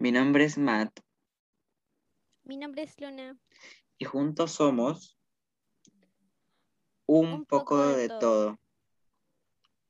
[0.00, 1.00] Mi nombre es Matt
[2.44, 3.36] Mi nombre es Luna.
[3.98, 5.18] y juntos somos
[7.06, 8.18] un, Un poco, poco de, todo.
[8.20, 8.60] todo.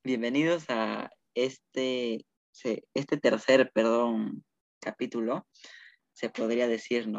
[0.02, 2.24] Bienvenidos a este,
[2.94, 4.44] este tercer, perdón,
[4.80, 5.46] capítulo,
[6.14, 7.18] se podría decir, ¿no?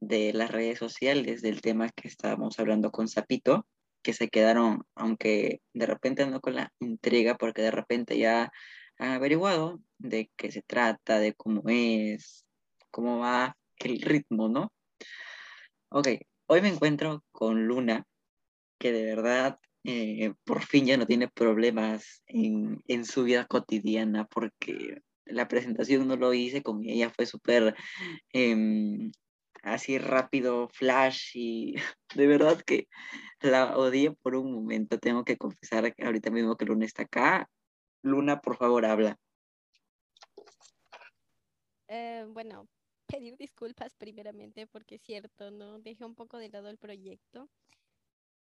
[0.00, 3.68] De las redes sociales, del tema que estábamos hablando con Zapito,
[4.02, 8.50] que se quedaron, aunque de repente ando con la intriga, porque de repente ya
[9.00, 12.44] han averiguado de qué se trata, de cómo es,
[12.90, 14.72] cómo va el ritmo, ¿no?
[15.88, 16.08] Ok,
[16.46, 18.04] hoy me encuentro con Luna,
[18.78, 24.26] que de verdad eh, por fin ya no tiene problemas en, en su vida cotidiana,
[24.26, 27.74] porque la presentación no lo hice con ella, fue súper
[28.32, 29.10] em,
[29.62, 31.74] así rápido, flash, y
[32.14, 32.88] de verdad que
[33.40, 34.98] la odié por un momento.
[34.98, 37.48] Tengo que confesar ahorita mismo que Luna está acá.
[38.02, 39.18] Luna, por favor, habla.
[41.88, 42.68] Eh, bueno,
[43.06, 45.78] pedir disculpas primeramente porque es cierto, ¿no?
[45.80, 47.48] Dejé un poco de lado el proyecto,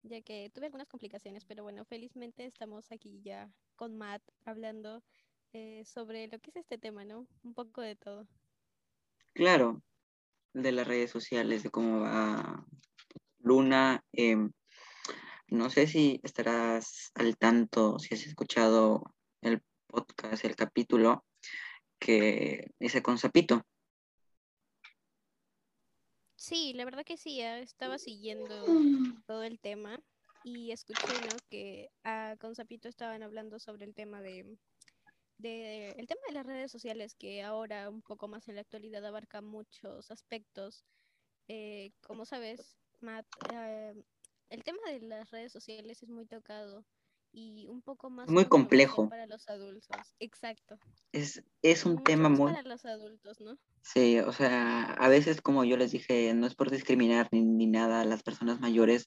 [0.03, 5.03] ya que tuve algunas complicaciones, pero bueno, felizmente estamos aquí ya con Matt hablando
[5.53, 7.27] eh, sobre lo que es este tema, ¿no?
[7.43, 8.27] Un poco de todo.
[9.35, 9.83] Claro,
[10.55, 12.65] de las redes sociales, de cómo va
[13.41, 14.03] Luna.
[14.13, 14.51] em,
[15.49, 19.16] no sé si estarás al tanto, si has escuchado
[19.87, 21.25] podcast, el capítulo
[21.99, 23.63] que hice con Zapito.
[26.37, 28.65] Sí, la verdad que sí, estaba siguiendo
[29.27, 30.01] todo el tema
[30.45, 31.03] y escuché.
[31.51, 34.57] Que ah, con Zapito estaban hablando sobre el tema de,
[35.39, 39.05] de el tema de las redes sociales que ahora un poco más en la actualidad
[39.05, 40.85] abarca muchos aspectos.
[41.49, 43.95] Eh, como sabes, Matt, eh,
[44.51, 46.85] el tema de las redes sociales es muy tocado
[47.37, 49.09] y un poco más Muy complejo.
[49.11, 50.17] para los adultos.
[50.19, 50.79] Exacto.
[51.13, 53.59] Es, es un Mucho tema muy, para los adultos, ¿no?
[53.83, 57.67] Sí, o sea, a veces como yo les dije, no es por discriminar ni, ni
[57.67, 59.07] nada a las personas mayores,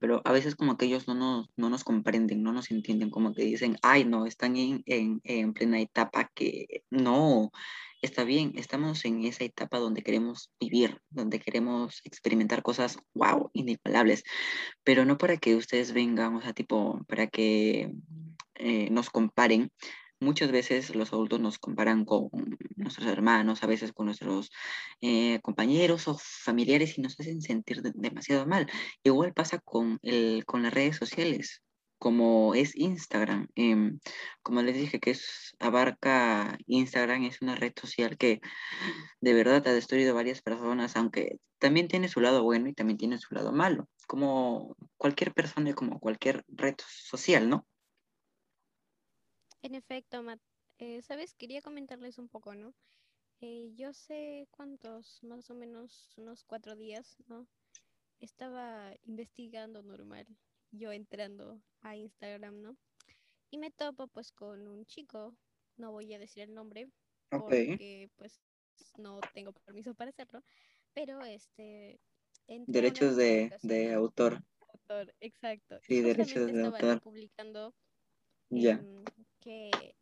[0.00, 3.32] pero a veces como que ellos no nos, no nos comprenden, no nos entienden, como
[3.32, 7.50] que dicen, ay, no, están en, en, en plena etapa que no,
[8.02, 14.22] está bien, estamos en esa etapa donde queremos vivir, donde queremos experimentar cosas, wow, inigualables,
[14.84, 17.92] pero no para que ustedes vengan, o sea, tipo, para que
[18.54, 19.70] eh, nos comparen.
[20.20, 22.28] Muchas veces los adultos nos comparan con
[22.74, 24.50] nuestros hermanos, a veces con nuestros
[25.00, 28.66] eh, compañeros o familiares y nos hacen sentir de- demasiado mal.
[29.04, 31.62] Igual pasa con, el, con las redes sociales,
[31.98, 33.48] como es Instagram.
[33.54, 33.98] Em,
[34.42, 38.40] como les dije, que es, abarca Instagram, es una red social que
[39.20, 43.18] de verdad ha destruido varias personas, aunque también tiene su lado bueno y también tiene
[43.18, 47.66] su lado malo, como cualquier persona, y como cualquier red social, ¿no?
[49.62, 50.40] En efecto, Matt,
[50.78, 51.34] eh, ¿sabes?
[51.34, 52.74] Quería comentarles un poco, ¿no?
[53.40, 57.46] Eh, yo sé cuántos, más o menos unos cuatro días, ¿no?
[58.20, 60.26] Estaba investigando normal,
[60.72, 62.76] yo entrando a Instagram, ¿no?
[63.50, 65.34] Y me topo pues con un chico,
[65.76, 66.88] no voy a decir el nombre
[67.30, 68.40] porque pues
[68.96, 70.42] no tengo permiso para hacerlo,
[70.94, 72.00] pero este
[72.66, 74.42] Derechos de, de autor.
[74.72, 77.02] autor, exacto, y Sí, derechos de autor.
[77.02, 77.74] publicando
[78.50, 78.84] Ya.
[79.40, 79.94] que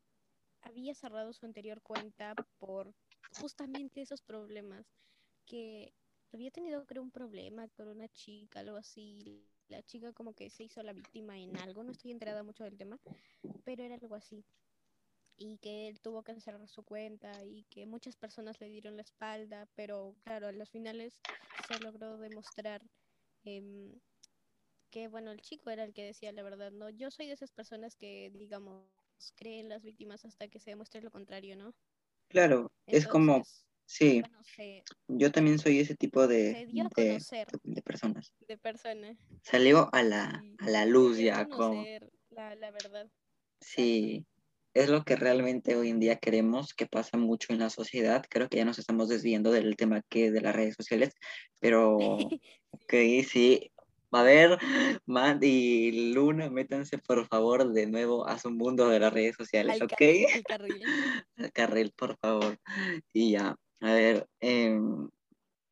[0.63, 2.93] había cerrado su anterior cuenta por
[3.41, 4.87] justamente esos problemas,
[5.47, 5.93] que
[6.33, 9.47] había tenido creo un problema con una chica, algo así.
[9.69, 12.77] La chica como que se hizo la víctima en algo, no estoy enterada mucho del
[12.77, 12.99] tema,
[13.65, 14.45] pero era algo así.
[15.39, 19.03] Y que él tuvo que cerrar su cuenta y que muchas personas le dieron la
[19.03, 21.21] espalda, pero claro, a los finales
[21.69, 22.83] se logró demostrar
[23.45, 23.93] em,
[24.91, 26.89] que, bueno, el chico era el que decía la verdad, ¿no?
[26.91, 28.89] Yo soy de esas personas que, digamos,
[29.35, 31.75] creen las víctimas hasta que se demuestre lo contrario, ¿no?
[32.29, 33.45] Claro, es como,
[33.87, 37.21] sí, bueno, se, yo también soy ese tipo de, de,
[37.63, 38.35] de personas.
[38.47, 39.17] de persona.
[39.43, 41.85] Salió a la, Sí, a la luz ya, como,
[42.31, 43.11] la, la verdad.
[43.61, 44.27] Sí,
[44.75, 48.25] es lo que realmente hoy en día queremos, que pasa mucho en la sociedad.
[48.29, 51.15] Creo que ya nos estamos desviando del tema que de las redes sociales,
[51.61, 51.97] pero,
[52.71, 52.93] ok,
[53.27, 53.73] sí.
[54.13, 54.59] A ver,
[55.05, 59.81] Matt y Luna, métanse por favor de nuevo a su mundo de las redes sociales,
[59.81, 59.93] Al ¿ok?
[59.99, 60.83] carril, al carril.
[61.37, 62.59] Al carril, por favor.
[63.13, 65.11] Y ya, a ver, em,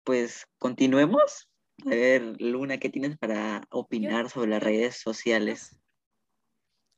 [0.05, 1.49] pues continuemos.
[1.87, 5.79] A ver, Luna, ¿qué tienes para Yo opinar sobre las redes sociales?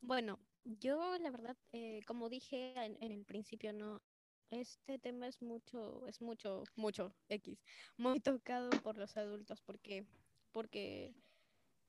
[0.01, 4.03] bueno, yo la verdad, eh, como dije en, en el principio, no,
[4.51, 7.65] este tema es mucho, es mucho, mucho X,
[7.97, 10.07] muy tocado por los adultos, porque,
[10.53, 11.15] porque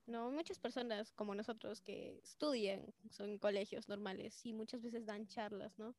[0.08, 5.78] no, muchas personas como nosotros que estudian, son colegios normales y muchas veces dan charlas,
[5.78, 5.96] ¿no?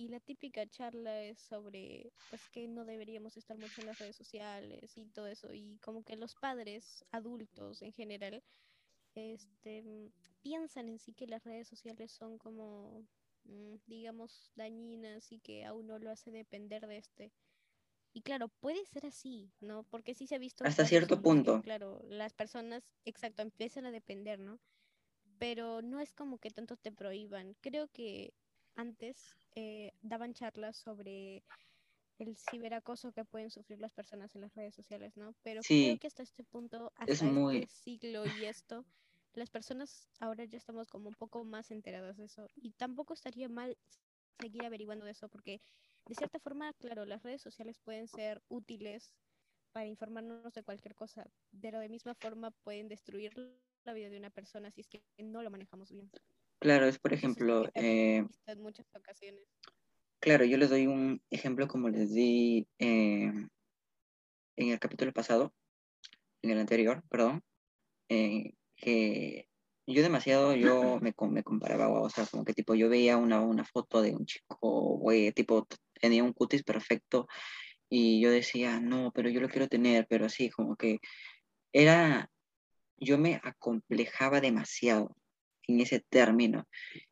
[0.00, 4.16] Y la típica charla es sobre pues que no deberíamos estar mucho en las redes
[4.16, 8.42] sociales y todo eso y como que los padres adultos en general
[9.14, 9.84] este
[10.42, 13.06] piensan en sí que las redes sociales son como
[13.44, 17.32] mm, digamos dañinas y que a uno lo hace depender de este
[18.12, 19.84] y claro, puede ser así, ¿no?
[19.84, 21.62] Porque sí se ha visto Hasta cierto que, punto.
[21.62, 24.60] claro, las personas, exacto, empiezan a depender, ¿no?
[25.38, 27.54] Pero no es como que tanto te prohíban.
[27.60, 28.34] Creo que
[28.76, 31.44] antes eh, daban charlas sobre
[32.18, 35.34] el ciberacoso que pueden sufrir las personas en las redes sociales, ¿no?
[35.42, 38.84] Pero creo que hasta este punto, es hasta este muy, siglo y esto,
[39.34, 42.46] las personas ahora ya estamos como un poco más enteradas de eso.
[42.56, 43.76] Y tampoco estaría mal
[44.38, 45.60] seguir averiguando de eso, porque
[46.06, 49.12] de cierta forma, claro, las redes sociales pueden ser útiles
[49.72, 51.30] para informarnos de cualquier cosa,
[51.60, 53.32] pero de misma forma pueden destruir
[53.84, 56.10] la vida de una persona si es que no lo manejamos bien.
[56.60, 59.42] Claro, es por ejemplo, eh, en muchas ocasiones.
[60.20, 63.32] claro, yo les doy un ejemplo como les di eh,
[64.56, 65.52] en el capítulo pasado,
[66.42, 67.42] en el anterior, perdón,
[68.08, 69.48] eh, que
[69.86, 73.64] yo demasiado, yo me, me comparaba, o sea, como que tipo, yo veía una, una
[73.64, 74.58] foto de un chico,
[74.98, 75.66] güey, tipo,
[76.00, 77.26] tenía un cutis perfecto
[77.88, 80.98] y yo decía, no, pero yo lo quiero tener, pero así, como que
[81.72, 82.30] era,
[82.98, 85.16] yo me acomplejaba demasiado
[85.74, 86.66] en ese término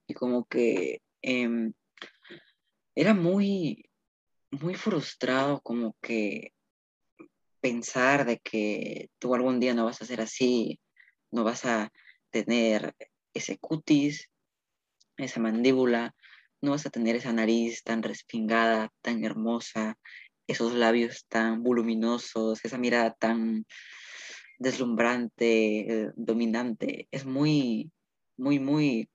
[0.06, 1.72] y como que em,
[2.94, 3.88] era muy,
[4.50, 6.52] muy frustrado, como que
[7.60, 10.80] pensar de que tú algún día no vas a ser así,
[11.30, 11.92] no vas a
[12.30, 12.94] tener
[13.34, 14.30] ese cutis,
[15.16, 16.14] esa mandíbula,
[16.60, 19.96] no vas a tener esa nariz tan respingada, tan hermosa,
[20.46, 23.66] esos labios tan voluminosos, esa mirada tan
[24.58, 27.08] deslumbrante, eh, dominante.
[27.10, 27.92] Es muy,
[28.38, 29.10] muy, muy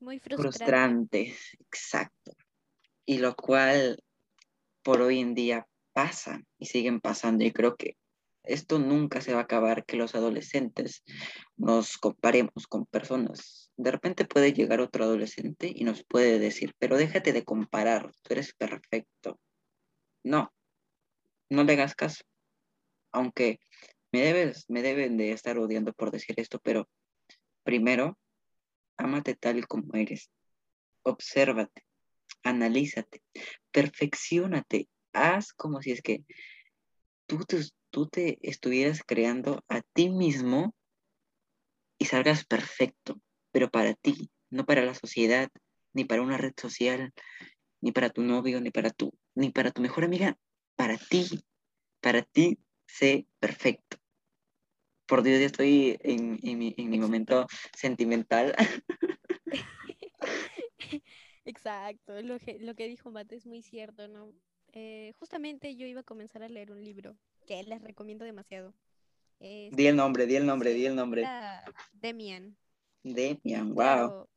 [0.00, 0.42] Muy frustrante.
[0.42, 2.32] frustrante, exacto.
[3.06, 4.02] Y lo cual
[4.82, 7.44] por hoy en día pasan y siguen pasando.
[7.44, 7.96] Y creo que
[8.44, 11.04] esto nunca se va a acabar, que los adolescentes
[11.56, 13.70] nos comparemos con personas.
[13.76, 18.34] De repente puede llegar otro adolescente y nos puede decir, pero déjate de comparar, tú
[18.34, 19.38] eres perfecto.
[20.24, 20.52] No,
[21.50, 22.24] no le hagas caso.
[23.12, 23.60] Aunque
[24.10, 26.88] me debes, me deben de estar odiando por decir esto, pero
[27.62, 28.18] primero,
[28.96, 30.30] ámate tal como eres.
[31.02, 31.84] Obsérvate,
[32.42, 33.22] analízate,
[33.70, 36.24] perfeccionate, haz como si es que
[37.26, 40.74] tú te, tú te estuvieras creando a ti mismo
[41.98, 43.20] y salgas perfecto,
[43.52, 45.48] pero para ti, no para la sociedad,
[45.92, 47.12] ni para una red social,
[47.80, 50.36] ni para tu novio, ni para tu, ni para tu mejor amiga,
[50.76, 51.44] para ti,
[52.00, 54.01] para ti, sé perfecto.
[55.06, 57.00] Por Dios, ya estoy en, en mi, en mi Exacto.
[57.00, 57.46] momento
[57.76, 58.54] sentimental.
[61.44, 64.32] Exacto, lo que, lo que dijo Mate es muy cierto, ¿no?
[64.72, 67.16] Eh, justamente yo iba a comenzar a leer un libro
[67.46, 68.72] que les recomiendo demasiado.
[69.40, 71.28] di el nombre, di el nombre, di el nombre.
[71.92, 72.56] Demian.
[73.02, 74.28] Demian, wow.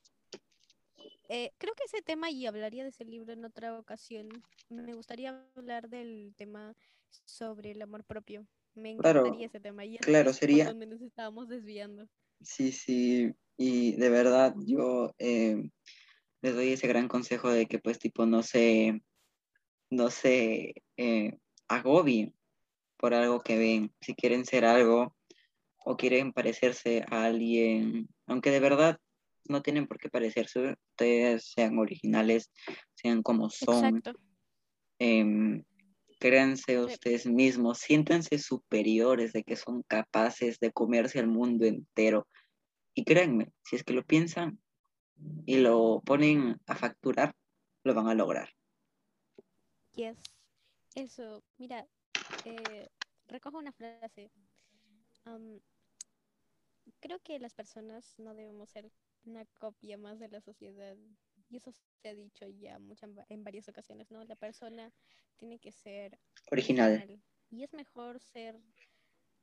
[1.30, 4.28] eh, creo que ese tema, y hablaría de ese libro en otra ocasión,
[4.70, 6.76] me gustaría hablar del tema
[7.26, 8.48] sobre el amor propio.
[8.76, 12.08] Me Claro, encantaría ese tema, y claro, sería, donde nos estábamos desviando.
[12.42, 15.70] sí, sí, y de verdad yo eh,
[16.42, 19.02] les doy ese gran consejo de que pues tipo no se,
[19.90, 22.36] no se eh, agobien
[22.98, 23.94] por algo que ven.
[24.02, 25.16] Si quieren ser algo
[25.78, 29.00] o quieren parecerse a alguien, aunque de verdad
[29.48, 32.52] no tienen por qué parecerse, ustedes sean originales,
[32.96, 34.20] sean como son, Exacto.
[35.00, 35.64] em,
[36.26, 42.28] créanse ustedes mismos, siéntanse superiores de que son capaces de comerse al mundo entero.
[42.96, 44.60] Y créanme, si es que lo piensan
[45.46, 47.36] y lo ponen a facturar,
[47.84, 48.50] lo van a lograr.
[49.94, 50.18] Yes.
[50.96, 51.86] Eso, mira,
[52.44, 52.90] eh,
[53.28, 54.32] recojo una frase.
[55.26, 55.60] am,
[57.02, 58.92] creo que las personas no debemos ser
[59.26, 60.98] una copia más de la sociedad.
[61.50, 64.24] Y eso se ha dicho ya muchas, en varias ocasiones, ¿no?
[64.26, 64.92] La persona
[65.38, 66.20] tiene que ser
[66.52, 66.92] Original.
[66.92, 67.22] original.
[67.52, 68.60] Y es mejor ser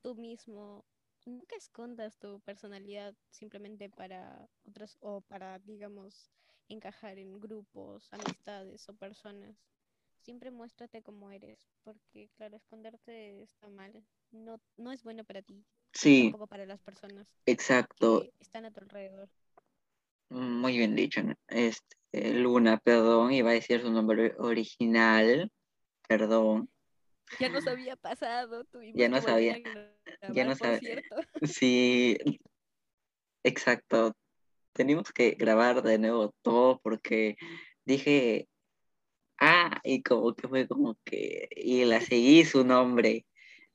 [0.02, 0.84] tú mismo.
[1.24, 6.30] Nunca escondas tu personalidad simplemente para otras o para, digamos,
[6.68, 9.56] encajar en grupos, amistades o personas.
[10.20, 14.04] Siempre muéstrate como eres, porque claro, esconderte está mal.
[14.30, 18.20] No, no es bueno para ti, Sí, tampoco para las personas exacto.
[18.20, 19.28] que están a tu alrededor.
[20.32, 21.22] Muy bien dicho.
[21.22, 21.34] ¿no?
[21.48, 25.50] Este, Luna, perdón, iba a decir su nombre original,
[26.08, 26.68] perdón.
[27.38, 30.56] Ya nos había pasado, Ya tuvimos no que volver sabía, a ya grabar, no por
[30.56, 30.78] sabía.
[30.80, 31.16] cierto.
[31.42, 32.18] Sí,
[33.42, 34.14] exacto.
[34.72, 37.36] Tenemos que grabar de nuevo todo porque
[37.84, 38.48] dije
[39.44, 43.26] Ah, y como que fue como que, y la seguí su nombre,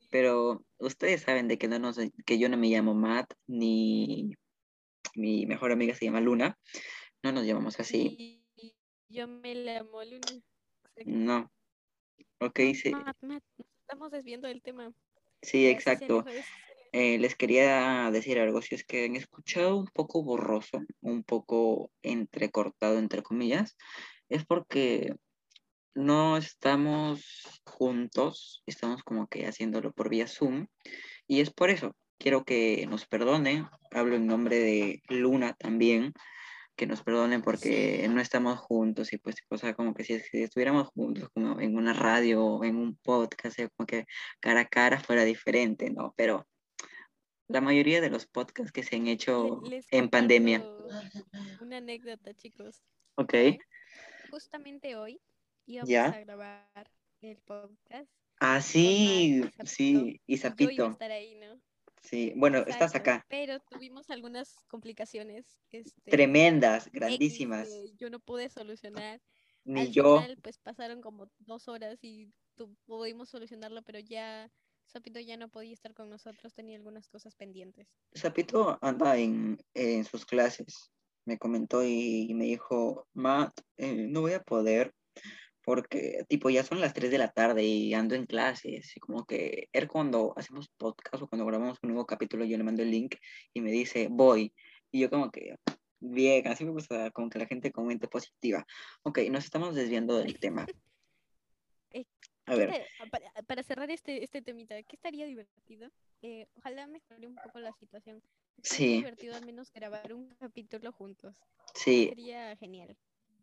[0.09, 4.33] pero ustedes saben de que, no nos, que yo no me llamo Matt, ni
[5.17, 6.57] mi mejor amiga se llama Luna,
[7.24, 8.41] no nos llamamos así.
[9.09, 10.41] Yo me llamo Luna.
[11.05, 11.51] No.
[12.39, 12.91] Ok, sí.
[12.91, 14.93] Matt, Matt, nos estamos desviando del tema.
[15.41, 16.24] Sí, exacto.
[16.24, 16.45] serio, es-
[16.93, 21.91] Eh, les quería decir algo, si es que han escuchado un poco borroso, un poco
[22.01, 23.75] entrecortado, entre comillas,
[24.29, 25.13] es porque
[25.93, 30.67] no estamos juntos, estamos como que haciéndolo por vía Zoom,
[31.27, 31.93] y es por eso.
[32.17, 36.13] Quiero que nos perdonen, hablo en nombre de Luna también,
[36.75, 38.07] que nos perdonen porque Sí.
[38.07, 41.75] no estamos juntos y pues, o sea, como que si, si estuviéramos juntos como en
[41.75, 44.05] una radio o en un podcast, como que
[44.39, 46.13] cara a cara fuera diferente, ¿no?
[46.15, 46.47] Pero
[47.47, 50.63] la mayoría de los podcasts que se han hecho les en pandemia,
[51.62, 52.83] Una anécdota, chicos.
[53.15, 53.33] ¿ok?
[54.29, 55.19] Justamente hoy
[55.65, 56.05] íbamos ¿Ya?
[56.07, 58.12] a grabar el podcast.
[58.39, 61.59] Ah, sí, Matt y Zapito, sí, y y Yo iba a Zapito, estar ahí, ¿no?
[62.01, 68.50] Sí, bueno, estás acá, Pero tuvimos algunas complicaciones, este, tremendas, grandísimas, que yo no pude
[68.50, 69.22] solucionar.
[69.66, 74.51] ni Al yo, final, pues pasaron como dos horas y tu- pudimos solucionarlo, pero ya
[74.89, 77.89] Zapito ya no podía estar con nosotros, tenía algunas cosas pendientes.
[78.16, 80.92] Zapito anda en, en sus clases,
[81.25, 84.94] me comentó y, y me dijo, Matt, eh, no voy a poder
[85.67, 89.25] porque tipo ya son las 3 de la tarde y ando en clases y como
[89.25, 92.89] que él cuando hacemos podcast o cuando grabamos un nuevo capítulo yo le mando el
[92.89, 93.15] link
[93.53, 94.53] y me dice voy
[94.91, 95.57] y yo como que
[96.00, 98.65] bien, así me gusta como que la gente comente positiva.
[99.03, 100.65] Ok, nos estamos desviando del tema.
[101.91, 102.05] Eh,
[102.45, 105.91] A ¿Qué ver, tal- Para, para cerrar este, este temita, ¿qué estaría divertido?
[106.21, 108.24] Eh, ojalá mejore un poco la situación.
[108.55, 111.36] Estaría sí, divertido al menos grabar un capítulo juntos.
[111.74, 112.95] sí, Sería genial.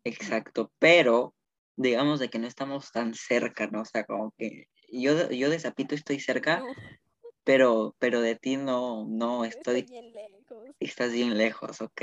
[0.04, 1.34] exacto, pero
[1.76, 3.82] digamos de que no estamos tan cerca, ¿no?
[3.82, 6.62] O sea, como que yo, yo de Zapito estoy cerca,
[7.44, 10.64] pero, pero de ti no, no estoy estoy bien lejos.
[10.80, 12.02] estás bien lejos, ¿ok?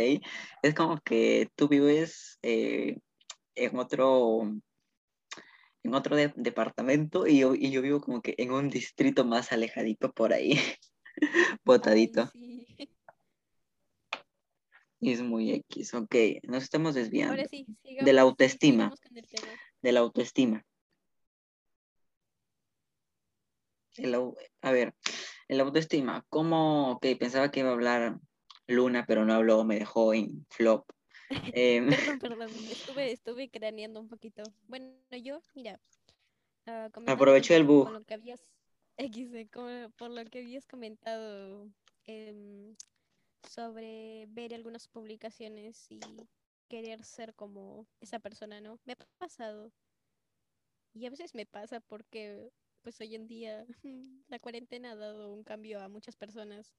[0.63, 2.97] Es como que tú vives eh,
[3.55, 4.43] en otro,
[5.83, 9.51] en otro de- departamento y yo, y yo vivo como que en un distrito más
[9.51, 10.53] alejadito por ahí,
[11.65, 12.21] botadito.
[12.21, 12.50] Ay, sí.
[15.01, 17.33] Es muy X, ok, nos estamos desviando.
[17.33, 18.93] Ahora sí, sigamos, De la autoestima.
[19.81, 20.65] De la autoestima.
[23.97, 24.15] El
[24.61, 24.93] a ver,
[25.47, 26.93] el autoestima, ¿cómo?
[26.93, 28.19] Ok, pensaba que iba a hablar
[28.67, 30.89] Luna, pero no habló, me dejó en flop.
[31.55, 34.43] Em, Perdón, perdón, estuve, estuve craneando un poquito.
[34.67, 34.93] Bueno,
[35.23, 35.79] yo, mira,
[36.65, 37.85] comentando Aprovechó el bug.
[37.85, 38.41] con lo que habías,
[39.53, 41.67] como- por lo que habías comentado
[42.05, 42.75] em,
[43.43, 46.01] sobre ver algunas publicaciones y
[46.67, 48.79] querer ser como esa persona, ¿no?
[48.85, 49.71] Me ha pasado.
[50.93, 52.49] Y a veces me pasa porque,
[52.81, 53.65] pues hoy en día,
[54.29, 56.73] la cuarentena ha dado un cambio a muchas personas,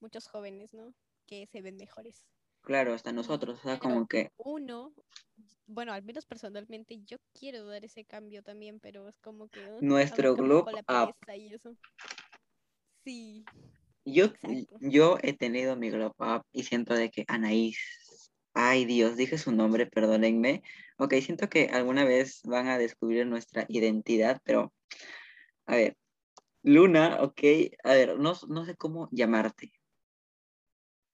[0.00, 0.94] muchos jóvenes, ¿no?
[1.26, 2.26] Que se ven mejores.
[2.62, 4.92] claro, hasta nosotros, o sea, pero como que uno,
[5.66, 9.80] bueno, al menos personalmente, yo quiero dar ese cambio también, pero es como que uh,
[9.80, 11.14] nuestro up.
[11.24, 11.76] pereza y eso.
[13.04, 13.44] Sí,
[14.04, 14.76] Yo, exacto.
[14.80, 19.52] yo he tenido mi glow up y siento de que Anaís, ay Dios, dije su
[19.52, 20.62] nombre, perdónenme.
[20.98, 24.72] Ok, siento que alguna vez van a descubrir nuestra identidad, pero
[25.66, 25.96] a ver,
[26.62, 27.40] Luna, ok,
[27.84, 29.72] a ver, no, no sé cómo llamarte.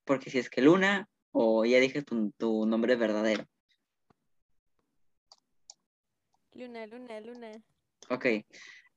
[0.05, 3.45] Porque si es que Luna o ya dije tu, tu nombre verdadero.
[6.55, 7.63] Luna, luna, luna.
[8.09, 8.27] Ok,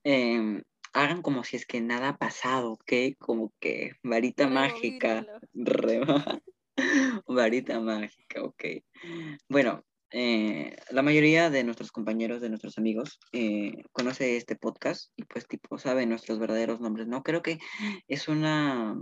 [0.04, 2.92] em, hagan como si es que nada ha pasado, ¿ok?
[3.18, 5.26] Como que varita mágica.
[5.54, 6.42] Rebobínalo.
[6.80, 8.64] Re- varita mágica, ok.
[9.50, 15.24] Bueno, eh, la mayoría de nuestros compañeros, de nuestros amigos, eh, conoce este podcast y
[15.24, 17.22] pues tipo sabe nuestros verdaderos nombres, ¿no?
[17.24, 17.60] Creo que
[18.08, 18.96] es una,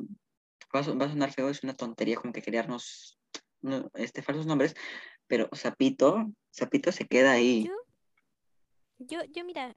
[0.76, 3.20] va a, son- va a sonar feo, es una tontería como que crearnos
[3.62, 4.76] no, este, falsos nombres,
[5.28, 7.66] pero Zapito, Zapito se queda ahí.
[7.66, 7.74] Yo,
[9.00, 9.74] yo, yo, mira,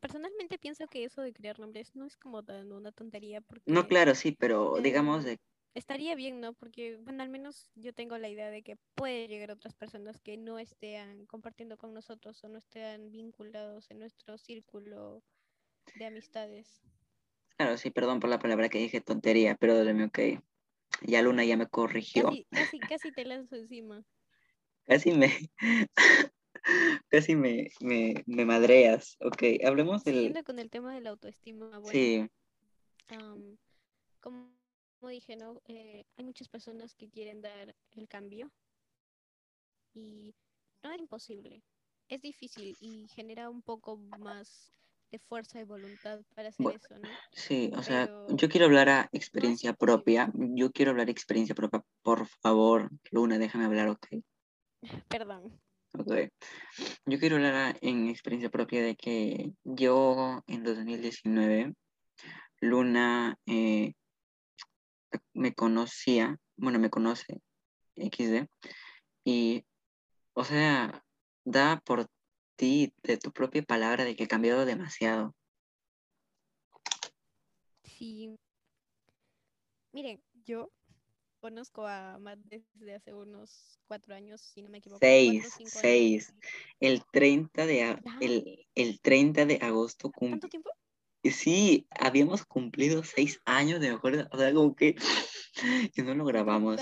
[0.00, 3.86] personalmente pienso que eso de crear nombres no es como tan una tontería porque No,
[3.86, 5.38] claro, sí, pero digamos em, de,
[5.74, 6.52] estaría bien, ¿no?
[6.54, 10.36] Porque, bueno, al menos yo tengo la idea de que puede llegar otras personas que
[10.36, 15.22] no estén compartiendo con nosotros o no estén vinculados en nuestro círculo
[15.94, 16.82] de amistades.
[17.56, 20.18] claro, sí, perdón por la palabra que dije tontería, perdóneme, ok.
[21.02, 22.24] Ya Luna ya me corrigió.
[22.24, 24.04] Casi, casi, casi te lanzo encima.
[24.86, 25.30] Casi me,
[27.08, 29.16] casi me, me, me madreas.
[29.20, 30.14] Ok, hablemos del...
[30.16, 32.28] Siguiendo con el tema de la autoestima, bueno, Sí,
[34.20, 34.46] como,
[35.00, 35.60] como dije, ¿no?
[35.66, 38.50] Eh, hay muchas personas que quieren dar el cambio
[39.94, 40.34] y
[40.82, 41.62] no es imposible.
[42.08, 44.72] es difícil y genera un poco más
[45.10, 47.08] de fuerza y voluntad para hacer Bueno, eso, ¿no?
[47.32, 50.30] sí, o sea, yo quiero hablar a experiencia propia.
[50.34, 51.84] Yo quiero hablar experiencia propia.
[52.02, 54.06] Por favor, Luna, déjame hablar, ¿ok?
[55.08, 55.60] Perdón.
[55.92, 56.30] Ok.
[57.04, 61.74] Yo quiero hablar en experiencia propia de que yo en 2019,
[62.60, 63.94] Luna eh,
[65.34, 67.40] me conocía, bueno, me conoce
[67.96, 68.46] XD,
[69.24, 69.64] y,
[70.34, 71.04] o sea,
[71.44, 72.06] da por
[72.56, 75.34] ti, de tu propia palabra, de que he cambiado demasiado.
[77.82, 78.38] Sí.
[79.92, 80.70] Miren, yo
[81.40, 85.00] conozco a Matt desde hace unos cuatro años, si no me equivoco.
[85.00, 85.72] Cuatro Seis, años.
[85.72, 86.34] seis.
[86.78, 90.70] El 30 de, el, el 30 de agosto cum- ¿Tanto tiempo?
[91.24, 94.96] Sí, habíamos cumplido seis años de mejor, o sea, como que
[95.96, 96.80] no lo grabamos,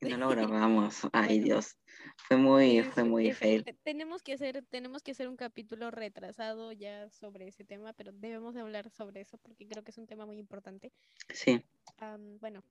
[0.00, 1.00] no lo grabamos.
[1.12, 1.76] Ay, Bueno, Dios,
[2.16, 3.64] fue muy, fue muy es- fail.
[3.64, 8.12] te- tenemos que hacer, tenemos que hacer un capítulo retrasado ya sobre ese tema, pero
[8.12, 10.92] debemos de hablar sobre eso porque creo que es un tema muy importante.
[11.32, 11.62] Sí,
[11.98, 12.62] Am, bueno,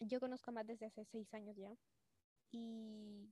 [0.00, 1.72] yo conozco a Matt desde hace seis años ya
[2.52, 3.30] y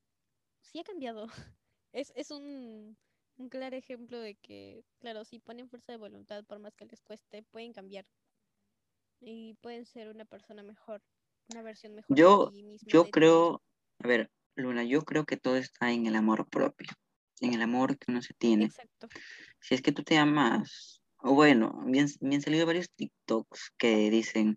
[0.63, 1.27] sí ha cambiado.
[1.93, 2.97] Es, es un,
[3.39, 7.03] un claro ejemplo de que, claro, si ponen fuerza de voluntad, por más que les
[7.03, 8.07] cueste, pueden cambiar
[9.21, 11.03] y pueden ser una persona mejor,
[11.49, 13.13] una versión mejor yo, de ti misma, yo de mismo.
[13.13, 13.63] creo,
[14.03, 16.89] a ver, Luna, yo creo que todo está en el amor propio,
[17.41, 18.67] en el amor que uno se tiene.
[18.67, 19.09] Exacto.
[19.61, 23.73] Si es que tú te amas, o bueno, me han, me han salido varios TikToks
[23.77, 24.57] que dicen,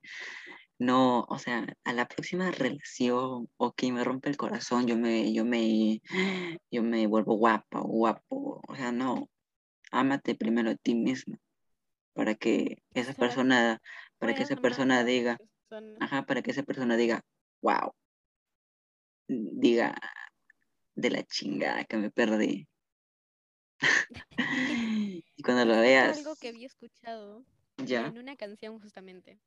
[0.79, 5.33] no, o sea, a la próxima relación o que me rompe el corazón, yo me,
[5.33, 6.01] yo me,
[6.71, 8.61] yo me vuelvo guapa o guapo.
[8.65, 9.29] O sea, no,
[9.91, 11.37] ámate primero a ti misma
[12.13, 13.81] para que esa persona,
[14.17, 15.37] para que esa persona diga,
[15.99, 17.21] ajá, para que esa persona diga,
[17.61, 17.93] wow,
[19.29, 19.95] diga
[20.95, 22.67] de la chingada que me perdí.
[25.37, 27.45] y cuando lo veas, algo que había escuchado
[27.77, 29.39] ya, en una canción justamente.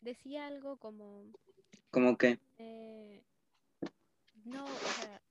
[0.00, 1.30] decía algo como
[1.90, 3.22] como que, eh,
[4.44, 5.22] no, o sea,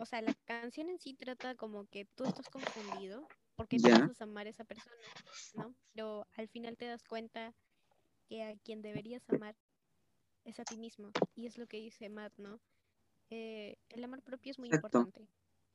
[0.00, 3.26] o sea, la canción en sí trata como que tú estás confundido
[3.56, 4.96] porque ya, piensas amar a esa persona,
[5.54, 5.74] ¿no?
[5.92, 7.54] Pero al final te das cuenta
[8.28, 9.54] que a quien deberías amar
[10.44, 11.16] es a ti mismo.
[11.34, 12.60] Y es lo que dice Matt, ¿no?
[13.30, 15.28] Eh, el amor propio es muy exacto, importante.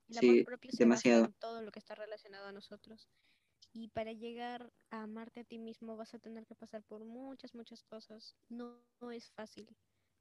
[0.09, 1.25] El amor sí, propio se basa demasiado.
[1.25, 3.09] en todo lo que está relacionado a nosotros.
[3.73, 7.55] Y para llegar a amarte a ti mismo vas a tener que pasar por muchas,
[7.55, 8.35] muchas cosas.
[8.49, 9.75] No, no es fácil,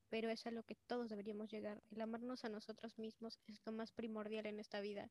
[0.08, 1.82] pero es a lo que todos deberíamos llegar.
[1.90, 5.10] El amarnos a nosotros mismos es lo más primordial en esta vida.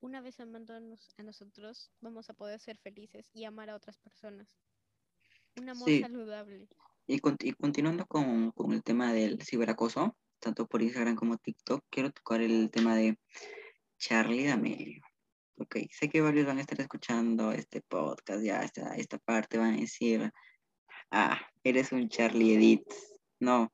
[0.00, 4.56] Una vez amándonos a nosotros, vamos a poder ser felices y amar a otras personas.
[5.56, 6.68] Un amor Sí, saludable.
[7.06, 11.84] Y, conti- y continuando con, con el tema del ciberacoso, tanto por Instagram como TikTok,
[11.90, 13.18] quiero tocar el tema de
[13.98, 15.02] Charlie D'Amelio.
[15.58, 19.74] Ok, sé que varios van a estar escuchando este podcast, ya esta, esta parte van
[19.74, 20.32] a decir,
[21.10, 22.82] ah, eres un Charlie Edit.
[23.38, 23.72] No,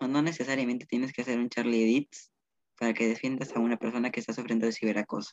[0.00, 2.10] no, no necesariamente tienes que hacer un Charlie Edit
[2.76, 5.32] para que defiendas a una persona que está sufriendo de ciberacoso.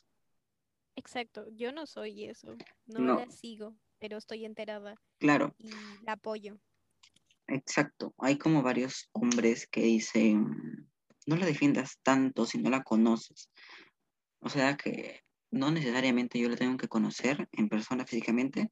[0.94, 2.54] Exacto, yo no soy eso.
[2.86, 5.70] No No, la sigo, pero estoy enterada claro, y
[6.04, 6.58] la apoyo.
[7.46, 8.14] Exacto.
[8.18, 10.88] Hay como varios hombres que dicen,
[11.26, 13.50] no la defiendas tanto si no la conoces.
[14.40, 18.70] O sea que no necesariamente yo la tengo que conocer en persona físicamente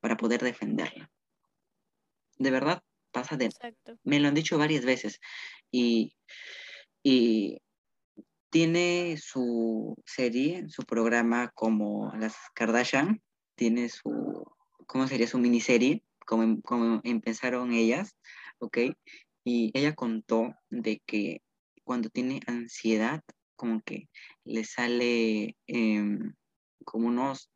[0.00, 1.10] para poder defenderla.
[2.38, 3.46] De verdad, pasa de...
[3.46, 3.96] Exacto.
[4.04, 5.20] Me lo han dicho varias veces
[5.70, 6.14] y,
[7.02, 7.58] y
[8.50, 13.22] tiene su serie, su programa como las Kardashian,
[13.54, 14.44] tiene su,
[14.86, 15.26] ¿cómo sería?
[15.26, 16.62] Su miniserie, como, em-
[17.04, 18.16] empezaron ellas,
[18.60, 18.78] ¿ok?
[19.44, 21.42] Y ella contó de que
[21.84, 23.22] cuando tiene ansiedad,
[23.56, 24.08] como que
[24.44, 26.34] le sale em,
[26.84, 27.50] como unos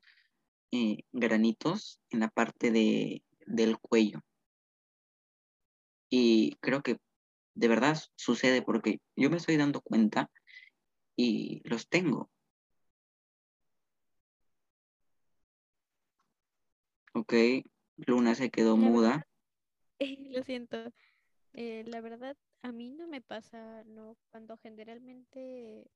[0.72, 4.20] eh, granitos en la parte de, del cuello.
[6.10, 6.98] Y creo que
[7.54, 10.30] de verdad sucede porque yo me estoy dando cuenta
[11.16, 12.30] y los tengo,
[17.14, 17.34] ¿ok?
[18.06, 19.10] Luna se quedó La muda.
[19.12, 19.24] verdad,
[20.32, 20.76] lo siento.
[21.54, 24.16] eh, la verdad, a mí no me pasa, ¿no?
[24.30, 25.86] Cuando generalmente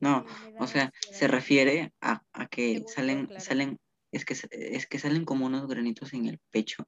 [0.00, 3.44] No, eh, o sea, se refiere a, a que salen, claro.
[3.46, 3.78] salen,
[4.12, 6.84] es que, es que salen como unos granitos en el pecho.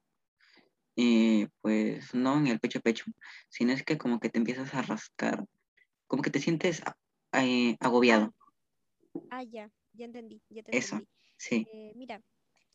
[0.95, 3.05] Y pues no en el pecho pecho,
[3.49, 5.45] sino es que como que te empiezas a rascar,
[6.07, 6.81] como que te sientes
[7.33, 8.33] eh, agobiado.
[9.29, 11.07] ah, ya, ya entendí, ya te Eso, entendí.
[11.37, 12.21] sí, Eh, mira,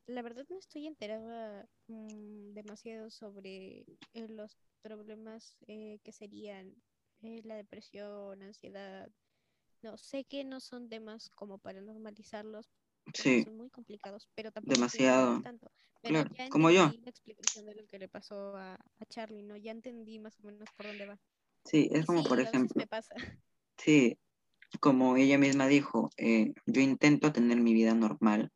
[0.07, 6.75] la verdad no estoy enterada mm, demasiado sobre eh, los problemas eh, que serían
[7.23, 9.11] eh, la depresión, ansiedad,
[9.83, 12.73] No, sé que no son temas como para normalizarlos,
[13.15, 15.43] Sí, son muy complicados, pero tampoco demasiado.
[15.43, 15.71] tanto.
[16.03, 16.93] Pero Claro, ya como yo.
[17.05, 19.57] la explicación de lo que le pasó a, a Charlie, ¿no?
[19.57, 21.21] Ya entendí más o menos por dónde va.
[21.65, 23.15] Sí, es como por sí, ejemplo, me pasa.
[23.79, 24.19] sí,
[24.81, 28.53] como ella misma dijo, eh, yo intento tener mi vida normal,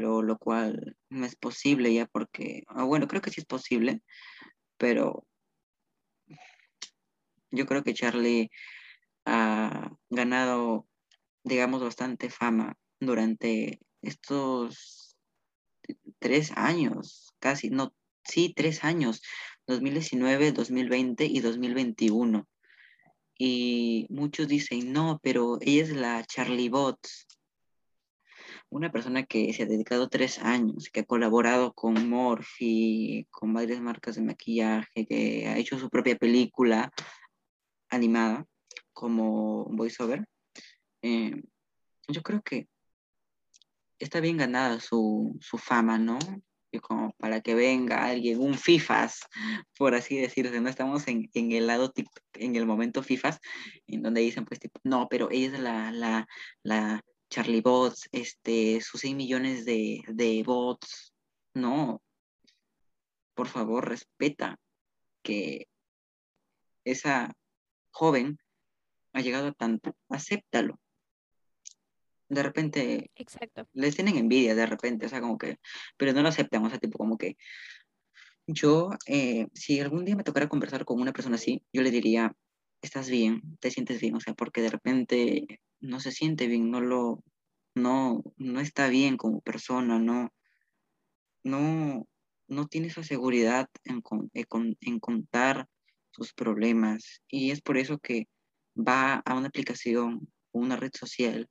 [0.00, 4.02] pero lo cual no es posible ya porque, ah, bueno, creo que sí es posible,
[4.78, 5.26] pero
[7.50, 8.50] yo creo que Charlie
[9.26, 10.88] ha ganado,
[11.44, 15.18] digamos, bastante fama durante estos
[16.18, 19.20] tres años, casi, no, sí, tres años,
[19.66, 22.48] 2019, 2020 y 2021.
[23.36, 27.26] Y muchos dicen, no, pero ella es la Charlie Bots,
[28.70, 33.80] una persona que se ha dedicado tres años, que ha colaborado con Morphe, con varias
[33.80, 36.90] marcas de maquillaje, que ha hecho su propia película
[37.90, 38.46] animada
[38.92, 40.24] como voiceover.
[41.02, 41.42] Eh,
[42.08, 42.68] yo creo que
[43.98, 46.18] está bien ganada su, su fama, ¿no?
[46.72, 49.26] Y como para que venga alguien, un FIFAs,
[49.76, 51.92] por así decirse, no estamos en, en el lado,
[52.34, 53.40] en el momento FIFAs,
[53.88, 56.28] en donde dicen, pues, tipo, no, pero ella es la, la,
[56.62, 61.14] la Charlie Bots, este, sus 6 millones de, de bots,
[61.54, 62.02] no,
[63.34, 64.58] por favor, respeta
[65.22, 65.68] que
[66.84, 67.32] esa
[67.92, 68.38] joven
[69.12, 70.80] ha llegado a tanto, acéptalo.
[72.28, 73.66] De repente Exacto.
[73.72, 75.58] les tienen envidia de repente, o sea, como que,
[75.96, 77.36] pero no lo aceptan, o sea, tipo como que
[78.46, 82.34] yo, eh, si algún día me tocara conversar con una persona así, yo le diría,
[82.82, 86.80] estás bien, te sientes bien, o sea, porque de repente no se siente bien, no
[86.80, 87.22] lo,
[87.74, 90.32] no, no está bien como persona, no,
[91.42, 92.06] no,
[92.48, 94.02] no tiene esa seguridad en,
[94.34, 95.68] en, en contar
[96.10, 98.26] sus problemas y es por eso que
[98.76, 101.48] va a una aplicación o una red social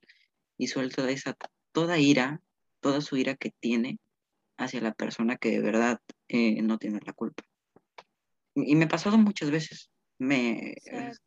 [0.58, 1.36] y suelta esa
[1.72, 2.42] toda ira,
[2.82, 4.00] toda su ira que tiene
[4.58, 7.44] hacia la persona que de verdad eh, no tiene la culpa.
[8.56, 9.89] Y me pasado muchas veces.
[10.20, 11.20] Me, es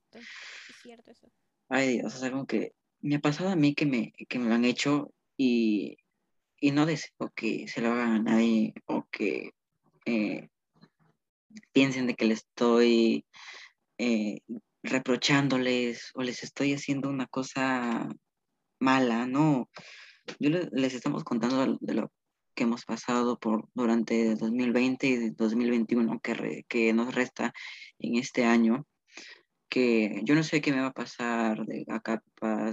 [0.82, 1.28] cierto eso.
[1.68, 4.54] Ay Dios, es algo que me ha pasado a mí que me, que me lo
[4.54, 5.96] han hecho y,
[6.60, 9.52] y no deseo que se lo hagan a nadie o que
[10.04, 10.48] eh,
[11.72, 13.24] piensen de que le estoy
[13.98, 14.40] eh,
[14.82, 18.08] reprochándoles o les estoy haciendo una cosa
[18.78, 19.70] mala, no.
[20.38, 22.12] Yo les estamos contando de lo
[22.54, 27.52] que hemos pasado por durante 2020 y 2021 que, re, que nos resta
[27.98, 28.86] en este año
[29.68, 32.22] que yo no sé qué me va a pasar de acá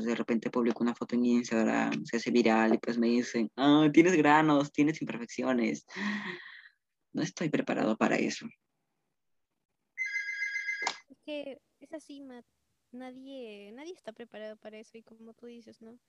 [0.02, 3.88] de repente publico una foto en Instagram se hace viral y pues me dicen ah,
[3.94, 5.86] tienes granos tienes imperfecciones
[7.14, 8.46] no estoy preparado para eso.
[11.10, 12.46] Es que es así Matt.
[12.92, 16.00] Nadie nadie está preparado para eso y como tú dices no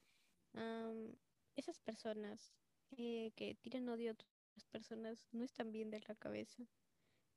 [0.55, 1.15] um,
[1.57, 2.55] esas personas
[2.97, 6.65] que tiran odio a otras personas no están bien de la cabeza.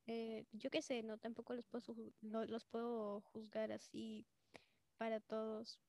[0.06, 4.28] Eh, yo qué sé, no, tampoco los puedo, no, los puedo juzgar así
[4.98, 5.80] para todos.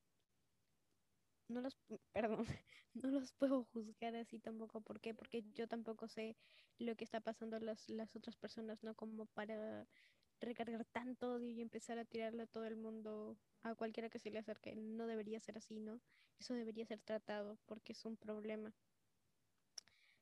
[1.47, 1.77] No los,
[2.11, 2.45] perdón,
[2.93, 4.81] no los puedo juzgar así tampoco.
[4.81, 5.13] ¿Por qué?
[5.13, 6.37] Porque yo tampoco sé
[6.77, 8.95] lo que está pasando las, las otras personas, ¿no?
[8.95, 9.87] Como para
[10.39, 14.31] recargar tanto odio y empezar a tirarle a todo el mundo, a cualquiera que se
[14.31, 14.75] le acerque.
[14.75, 16.01] No debería ser así, ¿no?
[16.39, 18.75] Eso debería ser tratado porque es un problema.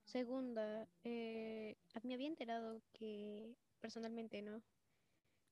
[0.05, 4.61] Segunda, eh, me había enterado que personalmente, ¿no?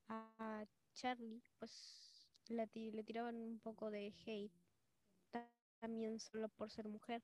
[0.07, 4.51] A Charlie, pues le, tiraban un poco de hate
[5.79, 7.23] también solo por ser mujer.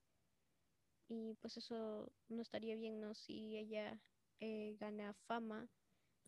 [1.09, 3.13] Y pues eso no estaría bien, ¿no?
[3.13, 3.99] Si ella
[4.39, 5.69] eh, gana fama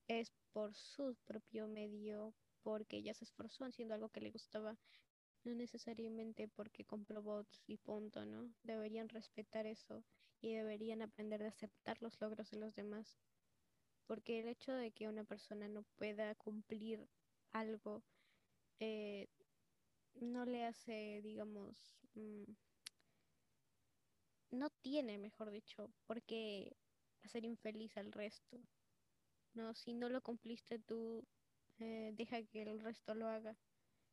[0.08, 4.78] es por su propio medio, porque ella se esforzó haciendo algo que le gustaba,
[5.44, 8.52] no necesariamente porque compró bots y punto, ¿no?
[8.64, 10.04] Deberían respetar eso
[10.42, 13.20] y deberían aprender a aceptar los logros de los demás.
[14.08, 17.08] Porque el hecho de que una persona no pueda cumplir
[17.52, 18.04] algo
[18.80, 19.28] eh,
[20.16, 22.44] no le hace, digamos, mmm,
[24.52, 26.76] no tiene, mejor dicho, por qué
[27.24, 28.60] hacer infeliz al resto.
[29.54, 31.28] No, si no lo cumpliste tú,
[31.80, 33.58] eh, deja que el resto lo haga,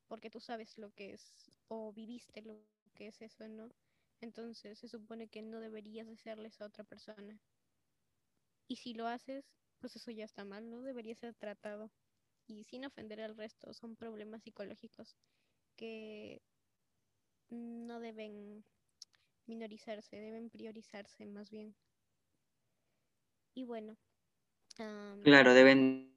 [0.09, 2.61] porque tú sabes lo que es o viviste lo
[2.95, 3.71] que es eso, ¿no?
[4.21, 7.39] Entonces se supone que no deberías hacerles a otra persona.
[8.69, 9.45] Y si lo haces,
[9.79, 11.91] pues eso ya está mal, no debería ser tratado.
[12.47, 15.17] Y sin ofender al resto, son problemas psicológicos
[15.77, 16.41] que
[17.51, 18.65] no deben
[19.47, 21.75] minorizarse, deben priorizarse más bien.
[23.55, 23.97] Y bueno.
[24.79, 26.15] Um, claro, deben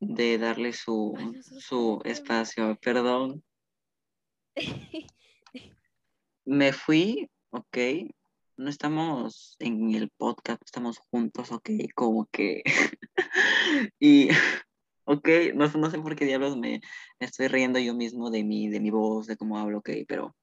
[0.00, 1.14] de darle su,
[1.60, 3.44] su espacio, perdón.
[6.44, 7.78] me fui, ok,
[8.56, 12.62] no estamos en el podcast, estamos juntos, ok, como que...
[14.00, 14.28] y,
[15.04, 16.80] ok, no, no sé por qué diablos me
[17.18, 20.36] estoy riendo yo mismo de mi, de mi voz, de cómo hablo, ok, pero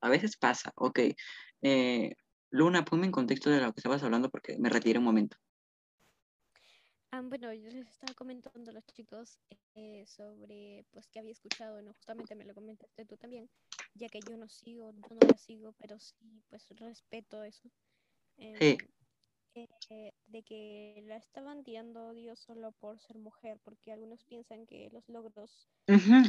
[0.00, 1.00] a veces pasa, ok.
[1.62, 2.14] Eh,
[2.50, 5.36] Luna, ponme en contexto de lo que estabas hablando porque me retiré un momento.
[7.16, 9.38] Ah, bueno, yo les estaba comentando a los chicos
[9.74, 11.94] eh, sobre pues que había escuchado, ¿no?
[11.94, 13.48] Justamente me lo comentaste tú también,
[13.94, 16.14] ya que yo no sigo, yo no la sigo, pero sí
[16.50, 17.70] pues respeto eso.
[18.36, 18.78] em, Sí,
[19.88, 24.90] eh, de que la estaban tirando odio solo por ser mujer, porque algunos piensan que
[24.92, 25.70] los logros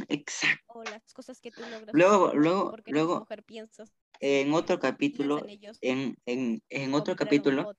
[0.08, 0.64] exacto.
[0.68, 5.44] o las cosas que tú logras Luego, luego, porque luego, mujer piensas en otro capítulo,
[5.82, 7.74] en, en, en otro capítulo,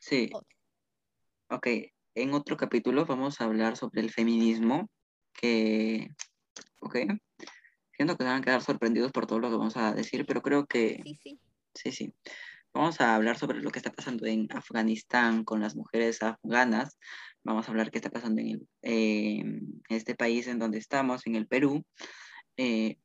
[0.00, 0.50] sí, votos.
[1.50, 1.68] ok,
[2.16, 4.88] en otro capítulo vamos a hablar sobre el feminismo,
[5.34, 6.08] que,
[6.80, 6.96] ok,
[7.92, 10.40] siento que se van a quedar sorprendidos por todo lo que vamos a decir, pero
[10.42, 11.40] creo Ah, que, sí, sí.
[11.74, 12.14] sí, sí,
[12.72, 16.98] vamos a hablar sobre lo que está pasando en Afganistán con las mujeres afganas,
[17.44, 21.36] vamos a hablar qué está pasando en el- en este país en donde estamos, en
[21.36, 21.84] el Perú,
[22.56, 22.96] eh,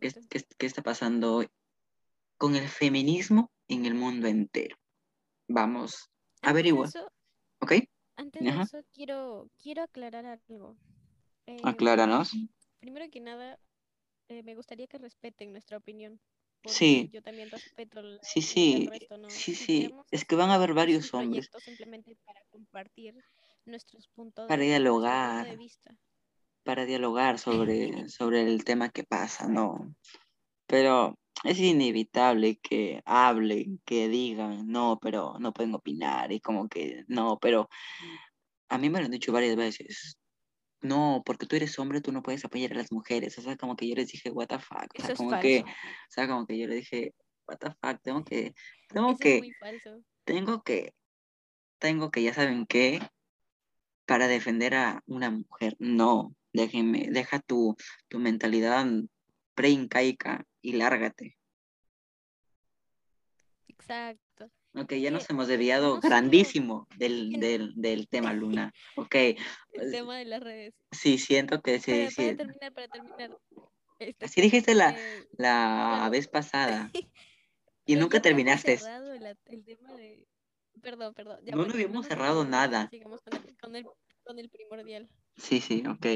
[0.00, 1.44] qué, qué- qué está pasando
[2.38, 4.76] con el feminismo en el mundo entero.
[5.48, 6.08] Vamos,
[6.42, 6.88] de averigua,
[7.60, 7.72] ¿ok?
[8.18, 10.76] Antes de eso quiero, quiero aclarar algo.
[11.46, 12.32] Em, Acláranos.
[12.80, 13.58] primero que nada,
[14.28, 16.20] eh, me gustaría que respeten nuestra opinión,
[16.66, 19.30] Sí, yo también respeto la sí, sí, resto, ¿no?
[19.30, 19.94] sí, sí.
[20.10, 23.14] Es que van a haber varios hombres simplemente para compartir
[23.64, 25.94] nuestros puntos para de, nuestro punto de dialogar, vista.
[26.64, 29.94] para dialogar sobre, sobre el tema que pasa, ¿no?
[30.66, 37.04] Pero es inevitable que hablen, que digan, no, pero no pueden opinar, y como que,
[37.08, 37.68] no, pero
[38.68, 40.18] a mí me lo han dicho varias veces.
[40.80, 43.36] No, porque tú eres hombre, tú no puedes apoyar a las mujeres.
[43.38, 44.86] O sea, como que yo les dije, what the fuck.
[44.96, 47.14] O sea, Eso es como que, o sea, como que yo le dije,
[47.48, 48.54] what the fuck, tengo que,
[48.88, 49.52] tengo Eso es que,
[50.24, 50.94] tengo que,
[51.78, 53.00] tengo que, ya saben qué,
[54.06, 55.76] para defender a una mujer.
[55.80, 57.76] No, déjenme, deja tu,
[58.08, 58.86] tu mentalidad
[59.58, 61.36] preincaica y lárgate.
[63.66, 64.48] Exacto.
[64.74, 68.72] Ok, ya nos que hemos desviado no grandísimo del, del, del tema, Luna.
[68.96, 69.14] Ok,
[69.72, 70.74] el tema de las redes.
[70.92, 73.38] sí, siento que sí, Para, para terminar, para terminar.
[73.98, 76.88] Este, Así dijiste la, eh, la vez pasada
[77.84, 78.78] y eh, nunca terminaste.
[78.78, 80.24] cerrado el, el tema de...
[80.80, 81.40] Perdón, perdón.
[81.44, 82.88] Ya No, no bueno, no habíamos cerrado nada.
[82.90, 83.86] Sigamos con el, con el,
[84.22, 85.08] con el primordial.
[85.36, 86.06] Sí, sí, ok.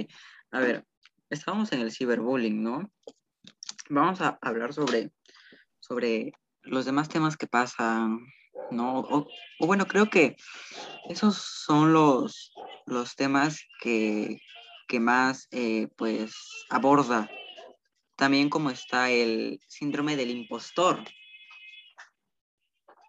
[0.52, 0.84] A ver,
[1.30, 2.88] estábamos en el ciberbullying, ¿no?
[3.88, 5.10] Vamos a hablar sobre,
[5.80, 8.20] sobre los demás temas que pasan,
[8.70, 9.00] ¿no?
[9.00, 9.26] O,
[9.58, 10.36] o bueno, creo que
[11.08, 12.52] esos son los,
[12.86, 14.38] los temas que,
[14.88, 16.34] que más, eh, pues,
[16.70, 17.28] aborda.
[18.16, 21.02] También como está el síndrome del impostor.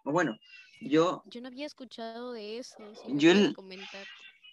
[0.04, 0.36] O bueno,
[0.80, 2.94] yo, Yo no había escuchado de eso.
[2.94, 3.56] Si yo, el-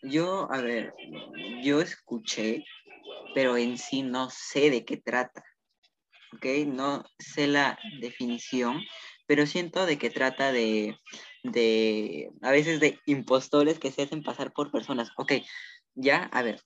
[0.03, 0.93] yo, a ver,
[1.61, 2.63] yo escuché,
[3.33, 5.43] pero en sí no sé de qué trata.
[6.33, 6.45] ¿Ok?
[6.67, 8.85] No sé la definición,
[9.27, 10.97] pero siento de que trata de,
[11.43, 15.11] de, a veces de impostores que se hacen pasar por personas.
[15.17, 15.33] Ok,
[15.95, 16.61] ya, a ver,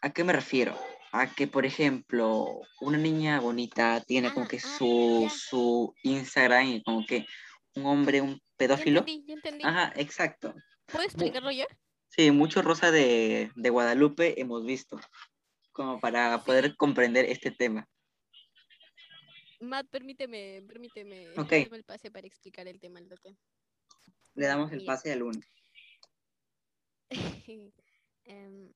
[0.00, 0.76] ¿a qué me refiero?
[1.12, 5.30] A que, por ejemplo, una niña bonita tiene como que su, ya.
[5.30, 7.26] su Instagram y como que
[7.76, 9.00] un hombre, un Ya pedófilo.
[9.00, 9.64] entendí, ya entendí.
[9.64, 10.54] Ajá, exacto.
[10.86, 11.64] ¿Puedo Mu- explicarlo yo?
[12.08, 14.98] Sí, mucho Rosa de, de Guadalupe hemos visto,
[15.72, 17.88] como para poder comprender este tema.
[19.62, 23.36] Matt, permíteme, permíteme, Ok, dame el pase para explicar el tema al toque.
[24.34, 24.92] le damos el mira.
[24.92, 25.40] pase al uno.
[28.24, 28.72] Em,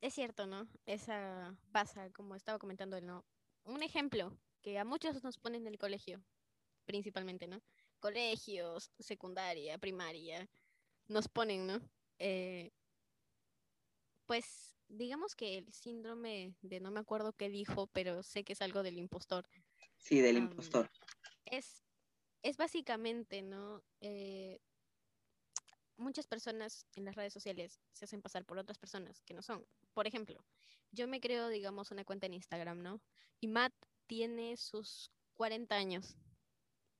[0.00, 0.68] es cierto, ¿no?
[0.86, 3.24] Esa pasa, como estaba comentando él, ¿no?
[3.64, 6.24] Un ejemplo que a muchos nos ponen en el colegio,
[6.86, 7.62] principalmente, ¿no?
[8.00, 10.48] Colegios, secundaria, primaria,
[11.08, 11.80] nos ponen, ¿no?
[12.18, 12.72] Eh,
[14.26, 18.62] pues digamos que el síndrome de no me acuerdo qué dijo, pero sé que es
[18.62, 19.46] algo del impostor.
[20.06, 20.88] Sí, del impostor.
[21.46, 21.82] es,
[22.42, 23.82] es básicamente, ¿no?
[24.00, 24.60] Eh,
[25.96, 29.66] muchas personas en las redes sociales se hacen pasar por otras personas que no son.
[29.94, 30.44] Por ejemplo,
[30.92, 33.02] yo me creo, digamos, una cuenta en Instagram, ¿no?
[33.40, 33.74] Y Matt
[34.06, 36.16] tiene sus 40 años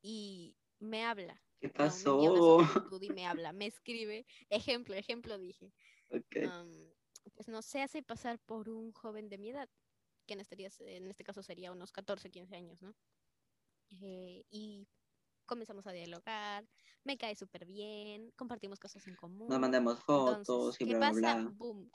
[0.02, 1.68] y me habla, ¿Qué.
[1.68, 2.18] Me pasó?
[2.90, 4.26] solicitud y me habla, me escribe.
[4.50, 5.72] Ejemplo, ejemplo dije.
[6.10, 6.38] Ok.
[6.50, 6.72] am,
[7.36, 9.68] pues no se hace pasar por un joven de mi edad,
[10.26, 12.94] que en este, día- en este caso sería unos 14, 15 años, ¿no?
[14.02, 14.86] Eh, y
[15.46, 16.66] comenzamos a dialogar,
[17.04, 19.60] me cae súper bien, compartimos cosas en Nos común.
[19.60, 21.34] mandamos Entonces, fotos y ¿qué bla, bla, pasa?
[21.34, 21.50] bla.
[21.56, 21.90] Boom.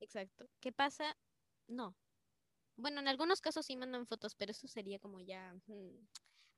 [0.00, 0.48] Exacto.
[0.60, 1.16] ¿Qué pasa?
[1.66, 1.96] No.
[2.76, 5.54] Bueno, en algunos casos sí mandan fotos, pero eso sería como ya...
[5.66, 6.08] mm,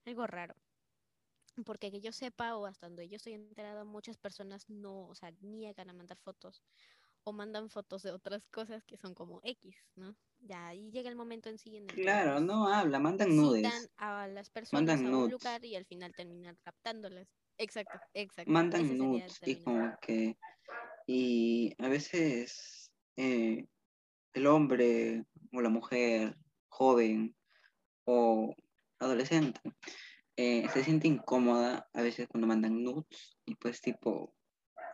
[0.07, 0.55] algo raro.
[1.65, 5.31] Porque que yo sepa, o hasta donde yo estoy enterada, muchas personas no, o sea,
[5.41, 6.63] niegan a mandar fotos
[7.25, 10.17] o mandan fotos de otras cosas que son como X, ¿no?
[10.47, 13.91] Ya ahí llega el momento en sí en el Claro, no habla, mandan nudes.
[13.97, 15.33] a las personas Mandan a un nudes.
[15.33, 17.27] lugar y al final terminan captándolas.
[17.59, 18.51] Exacto, exacto.
[18.53, 20.37] Mandan nudes y como que...
[21.09, 23.67] Y a veces eh,
[24.35, 26.37] el hombre o la mujer
[26.69, 27.35] joven
[28.05, 28.55] o
[28.99, 29.61] adolescente
[30.37, 34.35] eh, se siente incómoda a veces cuando mandan nudes y pues tipo,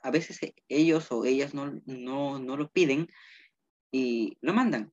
[0.03, 0.39] a veces
[0.69, 3.09] ellos o ellas no, no, no lo piden
[3.91, 4.93] y lo mandan.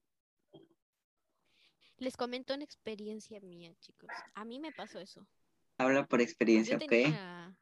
[2.00, 4.10] Les comento una experiencia mía, chicos.
[4.34, 5.28] A mí me pasó eso.
[5.78, 6.90] Habla por experiencia, Yo ¿ok?
[6.90, 7.56] tenía...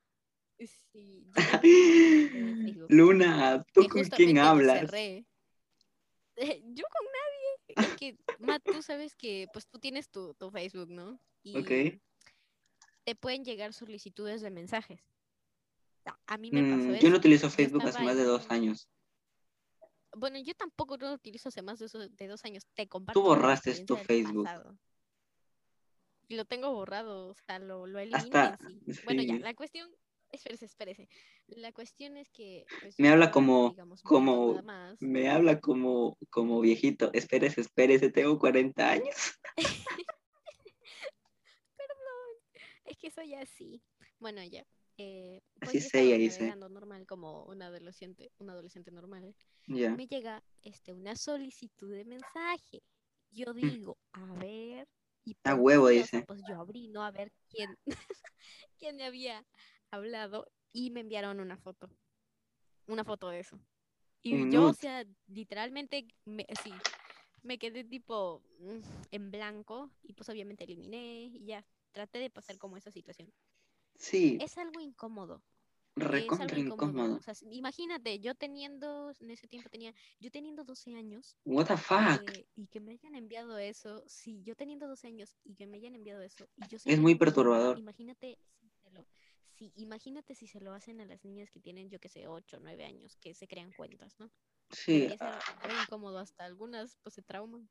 [0.92, 1.36] Sí, yo
[2.90, 4.80] Luna, ¿tú con quién hablas?
[4.80, 5.26] cerré.
[6.76, 7.90] Yo con nadie.
[7.90, 11.20] Es que, Matt, tú sabes que pues tú tienes tu, tu Facebook, ¿no?
[11.44, 12.00] Y Ok.
[13.04, 15.02] te pueden llegar solicitudes de mensajes.
[16.28, 17.04] A- mí me pasó Mm, eso.
[17.04, 18.88] yo no utilizo Facebook hace más de dos años.
[20.16, 22.66] Bueno, yo tampoco no lo utilizo hace más de, dos años.
[22.74, 24.48] Te Tú comparto una borraste tu Facebook.
[26.30, 28.80] lo tengo borrado, o sea, lo, lo eliminé Hasta, sí.
[29.06, 29.90] Bueno, ya, la cuestión,
[30.32, 31.10] espérese, espérese.
[31.48, 34.62] La cuestión es que, pues, Me habla como, digamos, como,
[35.00, 37.12] me habla como, como viejito.
[37.14, 39.16] Espérese, espérese, tengo 40 años.
[42.88, 43.84] Es que soy así.
[44.18, 44.66] Bueno, ya.
[44.98, 46.40] Eh, pues Así ella, dice.
[46.40, 49.36] navegando normal como un adolescente, un adolescente normal.
[49.68, 49.96] Ya.
[49.96, 52.82] Me llega este, una solicitud de mensaje.
[53.32, 53.60] Yo Mm.
[53.60, 54.88] digo, a ver,
[55.26, 56.24] y A por huevo, dice.
[56.26, 57.04] pues yo abrí, ¿no?
[57.04, 57.78] A ver quién,
[58.80, 59.46] quién me había
[59.92, 61.90] hablado y me enviaron una foto.
[62.88, 63.60] Una foto de eso.
[64.24, 66.72] Y Un yo, o sea, literalmente, me, sí,
[67.44, 68.80] me quedé tipo mm,
[69.12, 73.32] en blanco y pues obviamente eliminé y ya traté de pasar como esa situación.
[73.98, 75.44] Sí, Es algo incómodo.
[75.96, 77.16] Es algo recontra incómodo.
[77.18, 81.78] O sea, imagínate, yo teniendo, en ese tiempo tenía, yo teniendo 12 años What the
[81.78, 82.22] fuck?
[82.22, 85.78] eh, y que me hayan enviado eso, sí, yo teniendo 12 años y que me
[85.78, 87.80] hayan enviado eso y yo Es muy perturbador.
[87.80, 89.08] imagínate si se lo,
[89.76, 92.86] imagínate si se lo hacen a las niñas que tienen, yo que sé, 8 9
[92.86, 94.32] años, que se crean cuentas, ¿no?
[94.72, 95.20] Sí, ser
[95.64, 97.70] re incómodo, hasta algunas pues se trauman.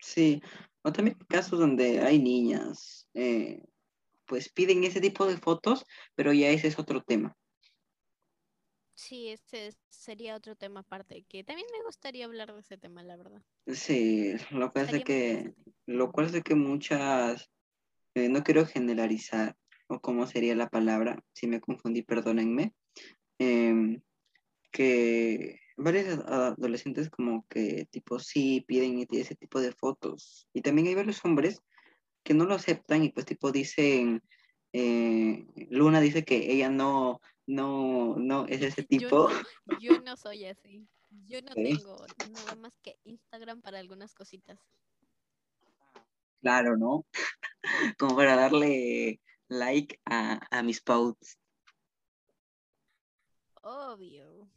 [0.00, 0.40] sí.
[0.82, 3.62] O también casos donde hay niñas, eh,
[4.28, 7.36] pues piden ese tipo de fotos, pero ya ese es otro tema.
[8.94, 13.02] Sí, ese es- sería otro tema aparte, que también me gustaría hablar de ese tema,
[13.02, 13.42] la verdad.
[13.66, 15.54] Sí, lo cual muy que,
[15.86, 17.50] lo cual sé que muchas,
[18.14, 19.56] eh, no quiero generalizar,
[19.88, 22.74] o cómo sería la palabra, si me confundí, perdónenme,
[23.38, 24.02] em,
[24.70, 30.48] que varios ad- adolescentes como que tipo sí piden ese tipo de fotos.
[30.52, 31.62] Y también hay varios hombres
[32.28, 34.22] que no lo aceptan y pues tipo dicen,
[34.74, 39.30] eh, Luna dice que ella no, no, no es ese Yo tipo.
[39.64, 40.86] no, yo no soy así.
[41.24, 44.60] Yo no tengo nada más que Instagram para algunas cositas.
[46.42, 47.06] Claro, ¿no?
[47.98, 51.38] Como para darle like a, a mis posts.
[53.62, 54.50] Obvio.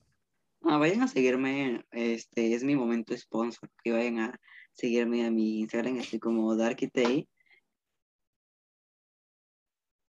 [0.63, 4.39] Ah, vayan a seguirme, este es mi momento sponsor, que vayan a
[4.73, 7.29] seguirme a mi Instagram, estoy como Darkitay.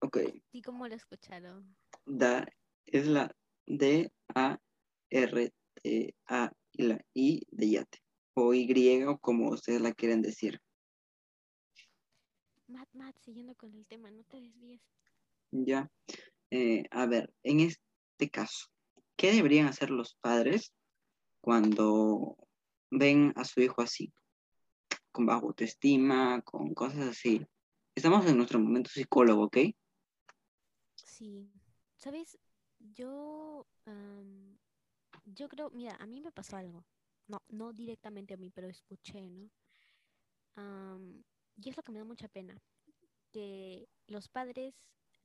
[0.04, 0.18] Ok,
[0.52, 1.78] ¿Y cómo lo escucharon?
[2.06, 2.46] da,
[2.86, 3.34] es la
[3.66, 4.60] D A
[5.10, 8.00] R T A y la I de yate,
[8.34, 10.60] o Y o como ustedes la quieren decir.
[12.68, 14.82] Matt, Matt, siguiendo con el tema, no te desvíes.
[15.52, 15.90] Ya,
[16.52, 18.68] Eh, a ver, en este caso,
[19.16, 20.74] ¿qué deberían hacer los padres
[21.40, 22.36] cuando
[22.92, 24.14] ven a su hijo así,
[25.14, 27.42] con bajo autoestima, con cosas así?
[27.96, 29.58] Estamos en nuestro momento psicólogo, ¿ok?
[31.14, 31.48] Sí.
[31.96, 32.40] ¿Sabes?
[32.80, 34.58] Yo, am,
[35.26, 36.84] yo creo, mira, a mí me pasó algo.
[37.28, 39.50] No, no directamente a mí, pero escuché, ¿no?
[40.56, 41.24] Am,
[41.56, 42.60] y es lo que me da mucha pena.
[43.32, 44.74] Que los padres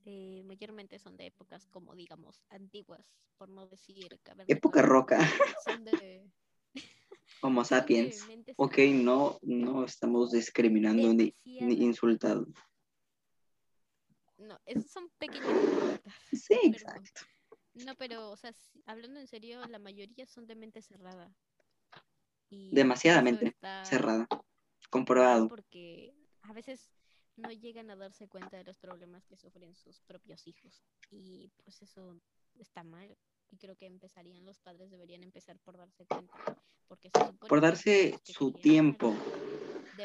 [0.04, 3.06] eh, mayormente son de épocas como, digamos, antiguas,
[3.38, 5.18] por no decir Época roca,
[5.64, 6.30] Son de,
[7.40, 8.26] Homo sapiens.
[8.56, 12.46] Ok, no, no estamos discriminando ni, ni insultando.
[14.38, 16.14] No, esos son pequeñas anécdotas.
[16.32, 16.72] Sí, Perdón.
[16.72, 17.20] exacto.
[17.74, 18.52] No, pero, o sea,
[18.86, 21.32] hablando en serio, la mayoría son de mente cerrada.
[22.50, 24.26] Y Demasiadamente está cerrada.
[24.90, 25.48] Comprobado.
[25.48, 26.88] porque a veces
[27.36, 30.82] no llegan a darse cuenta de los problemas que sufren sus propios hijos.
[31.10, 32.18] Y pues eso
[32.58, 33.16] está mal.
[33.50, 36.34] Y creo que empezarían, los padres deberían empezar por darse cuenta.
[36.86, 39.14] Porque Por darse su tiempo,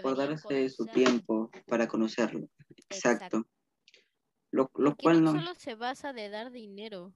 [0.02, 2.50] por darse su tiempo para conocerlo.
[2.90, 3.46] Exacto.
[4.54, 7.12] Lo, lo cual no no, solo se basa de dar dinero,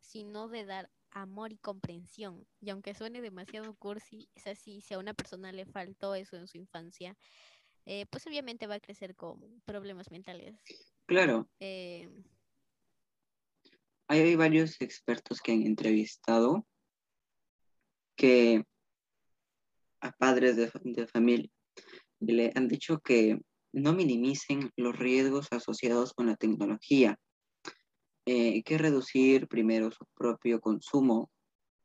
[0.00, 2.46] sino de dar amor y comprensión.
[2.60, 6.46] Y aunque suene demasiado cursi, es así, si a una persona le faltó eso en
[6.46, 7.16] su infancia,
[7.84, 10.54] eh, pues obviamente va a crecer con problemas mentales.
[11.06, 12.08] claro, Eh,
[14.06, 16.64] hay varios expertos que han entrevistado
[18.14, 18.64] que
[20.00, 21.50] a padres de, de familia
[22.20, 23.40] y le han dicho que
[23.72, 27.18] no minimicen los riesgos asociados con la tecnología,
[28.26, 31.30] eh, que reducir primero su propio consumo.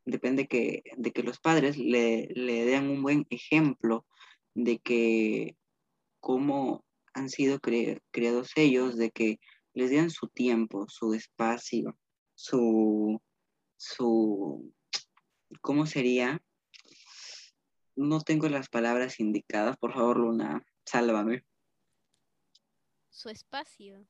[0.05, 4.05] Depende que, de que los padres le, le den un buen ejemplo
[4.53, 5.55] de que
[6.19, 9.39] cómo han sido cre- criados ellos, de que
[9.73, 11.97] les den su tiempo, su espacio,
[12.35, 13.21] su,
[13.77, 14.73] su,
[15.61, 16.41] ¿cómo sería?
[17.95, 21.43] No tengo las palabras indicadas, por favor, Luna, sálvame.
[23.17, 24.05] Su espacio,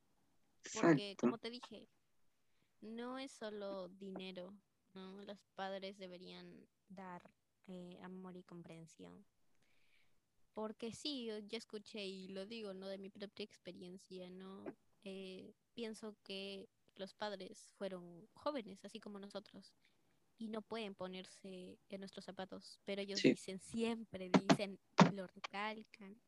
[0.74, 1.18] porque Exacto.
[1.18, 1.88] como te dije,
[2.82, 4.54] no es solo dinero,
[4.94, 5.22] ¿no?
[5.24, 7.22] Los padres deberían dar
[7.68, 9.26] eh, amor y comprensión.
[10.54, 12.88] Porque sí, yo ya escuché y lo digo, ¿no?
[12.88, 14.64] De mi propia experiencia, ¿no?
[15.04, 19.74] Eh, pienso que los padres fueron jóvenes, así como nosotros,
[20.38, 24.80] y no pueden ponerse en nuestros zapatos, pero ellos Sí, dicen siempre, dicen,
[25.14, 26.20] lo recalcan,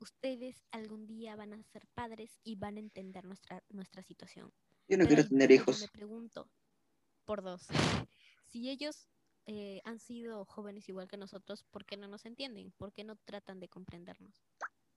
[0.00, 4.52] ustedes algún día van a ser padres y van a entender nuestra, nuestra situación.
[4.88, 5.88] yo no Pero quiero tener yo me hijos.
[5.88, 6.50] pregunto,
[7.24, 7.66] por dos,
[8.46, 9.08] si ellos
[9.46, 12.72] eh, han sido jóvenes igual que nosotros, ¿por qué no nos entienden?
[12.72, 14.42] ¿Por qué no tratan de comprendernos?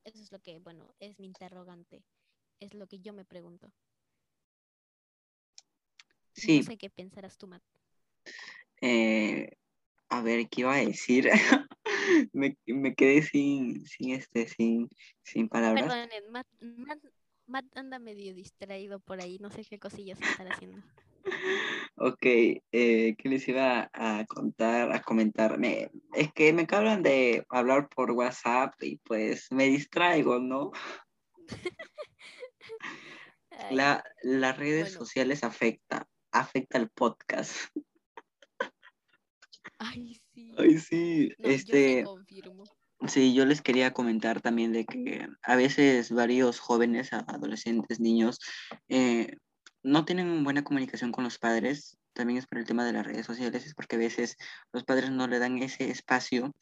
[0.04, 2.04] Eso es lo que, bueno, es mi interrogante,
[2.60, 3.72] es lo que yo me pregunto.
[6.36, 7.64] Y no Sí, sé qué pensarás tú, Matt.
[8.82, 9.50] eh,
[10.10, 11.30] a ver, ¿qué iba a decir?
[12.34, 14.90] me, me quedé sin, sin, este, sin,
[15.24, 15.86] sin palabras.
[15.86, 17.00] Perdón, Matt, Matt,
[17.48, 20.82] Matt anda medio distraído por ahí, no sé qué cosillas estará haciendo.
[21.96, 25.58] Ok, eh, ¿qué les iba a contar, a comentar?
[25.58, 30.72] Me- es que me acaban de hablar por WhatsApp y pues me distraigo, ¿no?
[33.52, 37.70] Ay, La, las redes bueno, sociales afecta, afecta al podcast.
[39.80, 40.54] ay, sí.
[40.58, 42.64] Ay, sí, No, yo este, confirmo.
[43.08, 48.40] sí, yo les quería comentar también de que a veces varios jóvenes, adolescentes, niños,
[48.90, 49.38] eh,
[49.84, 51.98] no tienen buena comunicación con los padres.
[52.14, 54.38] También es por el tema de las redes sociales, es porque a veces
[54.72, 56.54] los padres no le dan ese espacio,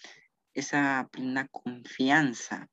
[0.53, 2.67] esa plena confianza.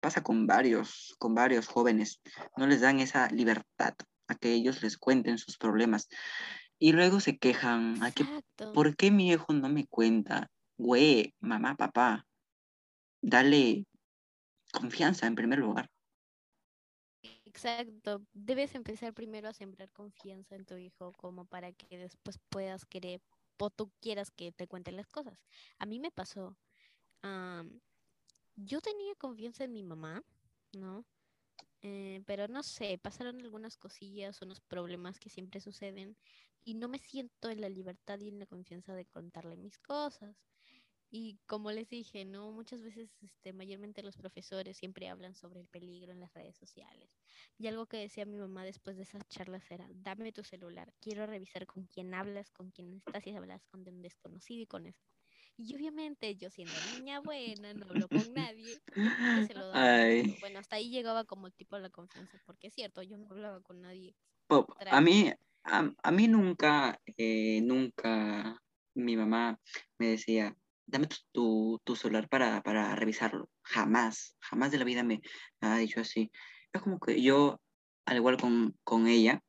[0.00, 2.20] Pasa con varios, con varios jóvenes,
[2.56, 3.94] no les dan esa libertad
[4.28, 6.08] a que ellos les cuenten sus problemas.
[6.82, 8.12] Y luego se quejan, ¿a.
[8.74, 10.50] ¿por qué mi hijo no me cuenta?
[10.76, 12.26] Güey, mamá, papá,
[13.20, 13.84] dale
[14.72, 15.88] confianza en primer lugar.
[17.44, 22.84] Exacto, debes empezar primero a sembrar confianza en tu hijo como para que después puedas
[22.84, 23.20] querer
[23.60, 25.38] o tú quieras que te cuenten las cosas.
[25.78, 26.56] A mí me pasó,
[28.56, 30.24] yo tenía confianza en mi mamá,
[30.72, 31.04] ¿no?
[31.82, 36.16] Eh, pero no sé, pasaron algunas cosillas, unos problemas que siempre suceden
[36.64, 40.36] y no me siento en la libertad y en la confianza de contarle mis cosas.
[41.10, 42.52] Y como les dije, ¿no?
[42.52, 47.10] Muchas veces, este, mayormente los profesores siempre hablan sobre el peligro en las redes sociales.
[47.58, 51.26] Y algo que decía mi mamá después de esas charlas era, dame tu celular, quiero
[51.26, 55.04] revisar con quién hablas, con quién estás, si hablas con un desconocido y con eso.
[55.56, 58.82] Y obviamente yo siendo niña buena, no hablo con nadie,
[60.40, 63.80] Bueno, hasta ahí llegaba como tipo la confianza, porque es cierto, yo no hablaba con
[63.80, 64.14] nadie
[64.46, 65.32] Pop, a mí,
[65.64, 68.60] a, a mí nunca, eh, nunca
[68.94, 69.58] mi mamá
[69.98, 70.56] me decía,
[70.86, 73.48] dame tu, tu, tu celular para, para revisarlo.
[73.62, 75.20] Jamás, jamás de la vida me
[75.60, 76.30] ha dicho así.
[76.72, 77.60] Es como que yo,
[78.06, 79.42] al igual con, con ella,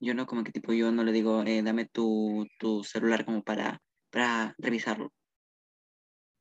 [0.00, 3.42] yo no como que tipo, yo no le digo, eh, dame tu, tu celular como
[3.42, 3.80] para,
[4.10, 5.12] para revisarlo.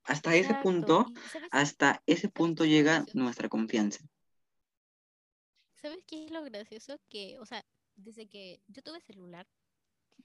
[0.04, 0.64] Hasta ese Exacto.
[0.64, 4.00] punto, ¿Y sabes, hasta ese punto llega nuestra confianza.
[5.82, 7.00] ¿Sabes qué es lo gracioso?
[7.10, 7.64] Que, o sea,
[7.98, 9.46] desde que yo tuve celular,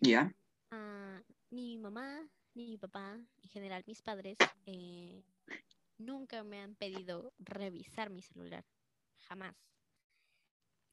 [0.00, 0.32] ¿Ya?
[0.70, 1.20] ah,
[1.50, 5.22] ni mi mamá, ni mi papá, en general mis padres, eh,
[5.98, 8.64] nunca me han pedido revisar mi celular.
[9.28, 9.54] Jamás.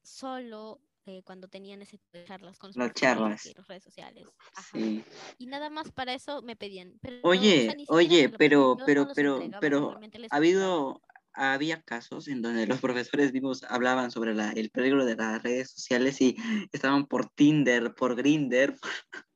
[0.02, 3.44] Solo eh, cuando tenían ese tipo de charlas con los Las charlas.
[3.56, 4.26] las redes sociales.
[4.54, 4.78] Ajá.
[4.78, 5.04] Sí.
[5.38, 6.98] Y nada más para eso me pedían.
[7.00, 10.00] Pero, o sea, Oye, pero, pero, pero, pero,
[10.30, 11.02] ha habido,
[11.32, 15.70] había casos en donde los profesores vimos, hablaban sobre la- el peligro de las redes
[15.70, 16.36] sociales y
[16.72, 18.74] estaban por Tinder, por Grindr,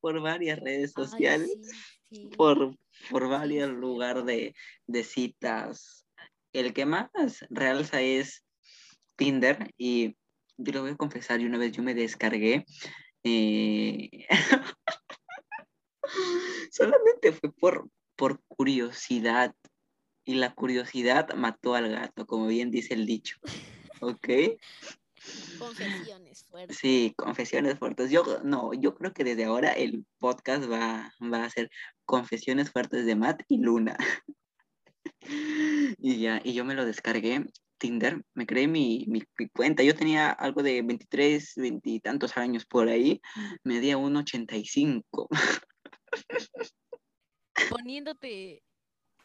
[0.00, 1.50] por varias redes Ay, sociales,
[2.10, 2.76] sí, sí, por,
[3.10, 4.54] por varios es lugares de,
[4.86, 6.06] de citas.
[6.52, 7.10] El que más
[7.50, 8.44] realza es
[9.16, 10.16] Tinder y
[10.56, 12.64] yo lo voy a confesar, y una vez yo me descargué.
[13.24, 14.26] eh,
[16.70, 19.54] Solamente fue por, por curiosidad.
[20.28, 23.38] Y la curiosidad mató al gato, como bien dice el dicho.
[24.02, 24.28] ¿Ok?
[25.58, 26.76] Confesiones fuertes.
[26.76, 28.10] Sí, confesiones fuertes.
[28.10, 31.70] Yo no, yo creo que desde ahora el podcast va, va a ser
[32.04, 33.96] confesiones fuertes de Matt y Luna.
[35.98, 37.46] y ya, y yo me lo descargué.
[37.78, 39.82] Tinder, me creé mi, mi, mi cuenta.
[39.82, 43.22] Yo tenía algo de 23, 20 y tantos años por ahí.
[43.64, 45.28] Medía 1,85.
[47.70, 48.62] Poniéndote.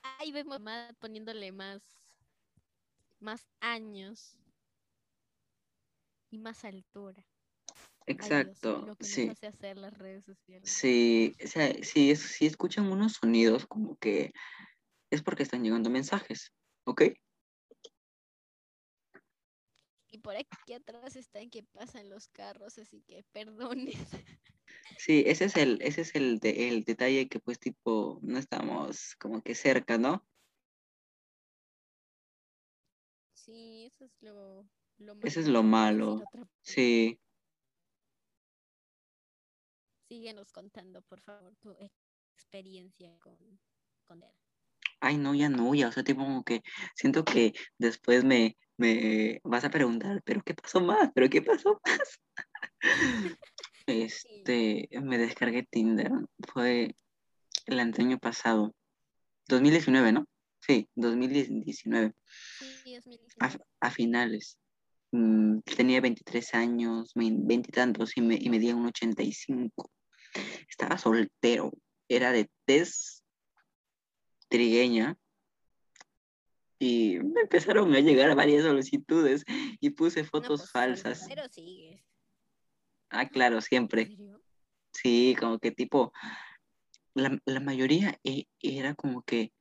[0.03, 1.81] Ahí vemos más poniéndole más.
[3.19, 4.37] Más años.
[6.29, 7.25] Y más altura.
[8.05, 9.29] Dios, Exacto, lo que nos sí.
[9.29, 10.69] hace hacer las redes sociales.
[10.69, 14.31] Sí, o sea, si, es- si escuchan unos sonidos como que
[15.11, 16.51] es porque están llegando mensajes,
[16.85, 17.03] ¿ok?
[20.11, 23.93] Y por aquí atrás están que pasan los carros, así que perdonen.
[25.05, 29.15] Sí, ese es el, ese es el, de- el detalle que pues tipo no estamos
[29.19, 30.25] como que cerca, ¿no?
[33.33, 34.65] Sí, eso es lo,
[34.97, 35.49] lo es malo.
[35.49, 36.49] lo Iba a decir malo.
[36.61, 37.19] Sí,
[40.07, 41.75] Síguenos contando, por favor, tu
[42.37, 43.59] experiencia con,
[44.05, 44.31] con él.
[45.01, 46.61] ay no, ya no, ya, o sea, tipo como que
[46.95, 51.11] siento que después me, me vas a preguntar, ¿pero qué pasó más?
[51.13, 52.19] ¿Pero qué pasó más?
[53.85, 56.11] Este, me descargué Tinder,
[56.51, 56.95] fue
[57.65, 58.73] el año pasado,
[59.47, 60.25] 2019, ¿no?
[60.61, 62.13] Sí, 2019.
[62.59, 64.57] Sí, es mi a, a finales.
[65.11, 69.91] Mm, tenía 23 años, veinte y tantos, y, me, y medía un 85.
[70.69, 71.71] Estaba soltero.
[72.07, 73.23] Era de tez
[74.47, 75.17] trigueña.
[76.79, 79.43] Y me empezaron a llegar varias solicitudes
[79.79, 81.25] y puse fotos pues, falsas.
[81.27, 82.03] Pero sigues.
[83.13, 84.09] Ah, claro, ¿En siempre.
[84.91, 86.11] Sí, como que tipo,
[87.13, 89.53] la, la mayoría e- era como que,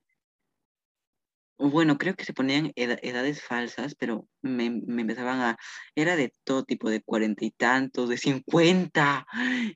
[1.59, 5.57] bueno, creo que se ponían eda- edades falsas, pero me, me empezaban a,
[5.95, 9.27] era de todo tipo, de cuarenta y tantos, de cincuenta,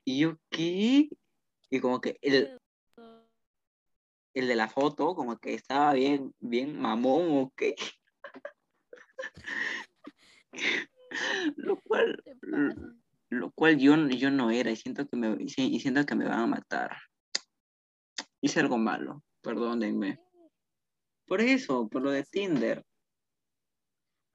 [0.03, 1.09] y yo, ¿qué?
[1.69, 2.59] Y como que el,
[4.33, 7.75] el de la foto, como que estaba bien, bien mamón, ¿o qué?
[11.57, 12.23] Lo cual.
[13.29, 16.15] Lo cual yo, yo no era, y siento que me, y si- y siento que
[16.15, 16.97] me van a matar.
[18.41, 20.19] Hice algo malo, perdónenme.
[21.27, 22.83] Por eso, por lo de Tinder.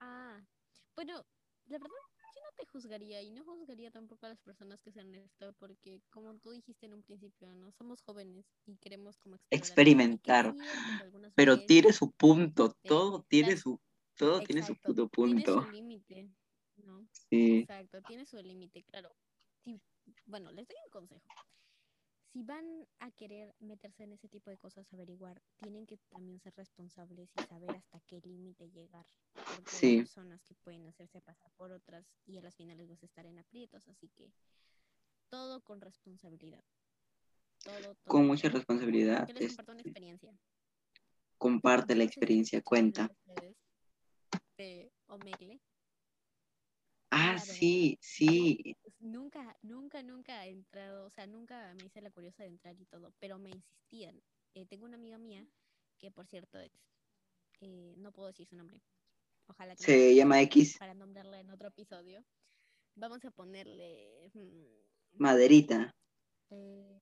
[0.00, 0.40] Ah,
[0.94, 1.24] bueno,
[1.66, 1.88] la verdad,
[2.34, 6.00] yo no te juzgaría y no juzgaría tampoco a las personas que sean esto, porque
[6.10, 7.70] como tú dijiste en un principio, ¿no?
[7.72, 10.54] Somos jóvenes y queremos como experimentar.
[11.34, 13.80] Pero tiene su punto, todo tiene su,
[14.16, 15.62] todo tiene su tiene punto.
[15.62, 16.28] su límite,
[16.76, 17.06] ¿no?
[17.12, 19.14] Sí, Exacto, tiene su límite, claro.
[20.26, 21.28] Bueno, les doy un consejo.
[22.32, 22.64] Si van
[22.98, 27.42] a querer meterse en ese tipo de cosas, averiguar, tienen que también ser responsables y
[27.42, 29.06] saber hasta qué límite llegar.
[29.34, 29.86] Porque Sí.
[29.86, 33.26] hay personas que pueden hacerse pasar por otras y a las finales vas a estar
[33.26, 34.32] en aprietos, así que
[35.28, 36.64] todo con responsabilidad.
[37.62, 37.96] Todo, todo.
[38.06, 39.28] con mucha responsabilidad.
[39.28, 40.38] Yo les comparto una este, experiencia.
[41.38, 43.10] comparte la experiencia, cuenta.
[44.56, 45.60] de Omegle.
[47.14, 52.42] Ah, sí, sí, nunca, nunca, nunca he entrado, o sea, nunca me hice la curiosa
[52.42, 54.18] de entrar y todo, pero me insistían.
[54.54, 55.46] Eh, tengo una amiga mía
[55.98, 56.72] que, por cierto, es,
[57.60, 58.80] eh, no puedo decir su nombre.
[59.46, 62.24] Ojalá que se llama X, para nombrarla en otro episodio.
[62.94, 65.94] Vamos a ponerle mm, maderita,
[66.50, 66.98] eh,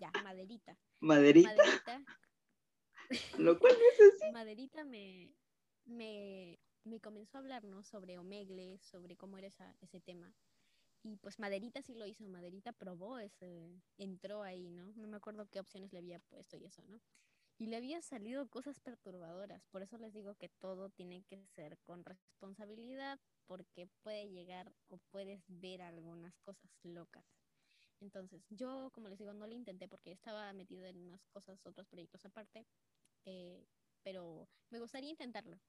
[0.00, 0.76] ya, Maderita.
[1.00, 2.04] maderita, Maderita,
[3.38, 4.32] lo cual no es así.
[4.32, 5.34] Maderita me,
[5.86, 10.34] me, me comenzó a hablarnos sobre Omegle, sobre cómo era esa, ese tema.
[11.02, 13.68] Y pues Maderita sí lo hizo, Maderita probó ese,
[13.98, 14.92] entró ahí, ¿no?
[14.96, 17.00] No me acuerdo qué opciones le había puesto y eso, ¿no?
[17.58, 19.66] Y le habían salido cosas perturbadoras.
[19.66, 24.98] Por eso les digo que todo tiene que ser con responsabilidad, porque puede llegar o
[25.10, 27.24] puedes ver algunas cosas locas.
[28.00, 31.86] Entonces, yo, como les digo, no lo intenté porque estaba metida en unas cosas, otros
[31.86, 32.66] proyectos aparte,
[33.24, 33.66] eh,
[34.02, 35.60] pero me gustaría intentarlo.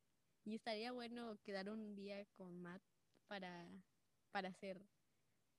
[0.46, 2.82] Y estaría bueno quedar un día con Matt
[3.28, 3.68] para,
[4.32, 4.80] para hacer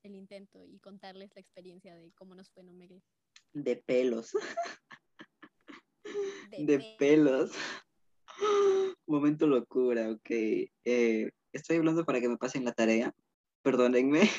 [0.05, 3.03] el intento y contarles la experiencia de cómo nos fue en Omegle.
[3.53, 4.32] De pelos,
[6.51, 7.51] De, de pe- pelos.
[9.09, 10.30] Momento locura, ok.
[10.30, 13.12] Eh, estoy hablando para que me pasen la tarea.
[13.62, 14.30] Perdónenme.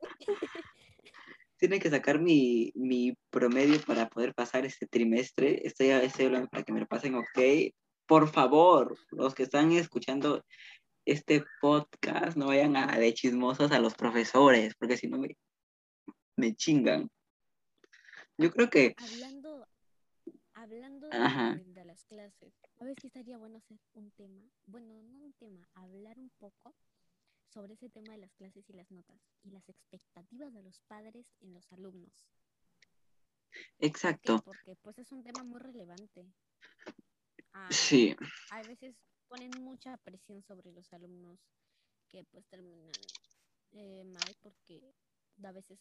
[1.58, 5.66] Tienen que sacar mi, mi promedio para poder pasar este trimestre.
[5.66, 7.72] Estoy, estoy hablando para que me lo pasen, ok.
[8.06, 10.44] Por favor, los que están escuchando,
[11.04, 15.36] este podcast no vayan a de chismosos a los profesores, porque si no me,
[16.36, 17.10] me chingan.
[18.38, 18.94] Yo creo que...
[18.98, 19.66] Hablando,
[20.54, 24.42] hablando de, de las clases, ¿sabes que estaría bueno hacer un tema?
[24.66, 26.74] Bueno, no un tema, hablar un poco
[27.48, 31.26] sobre ese tema de las clases y las notas y las expectativas de los padres
[31.40, 32.28] en los alumnos.
[33.78, 34.42] Exacto.
[34.44, 36.26] Porque pues es un tema muy relevante.
[37.58, 38.14] Ah, Sí,
[38.48, 41.40] a veces ponen mucha presión sobre los alumnos
[42.08, 43.12] que pues terminan
[43.72, 44.96] eh, mal porque
[45.42, 45.80] a veces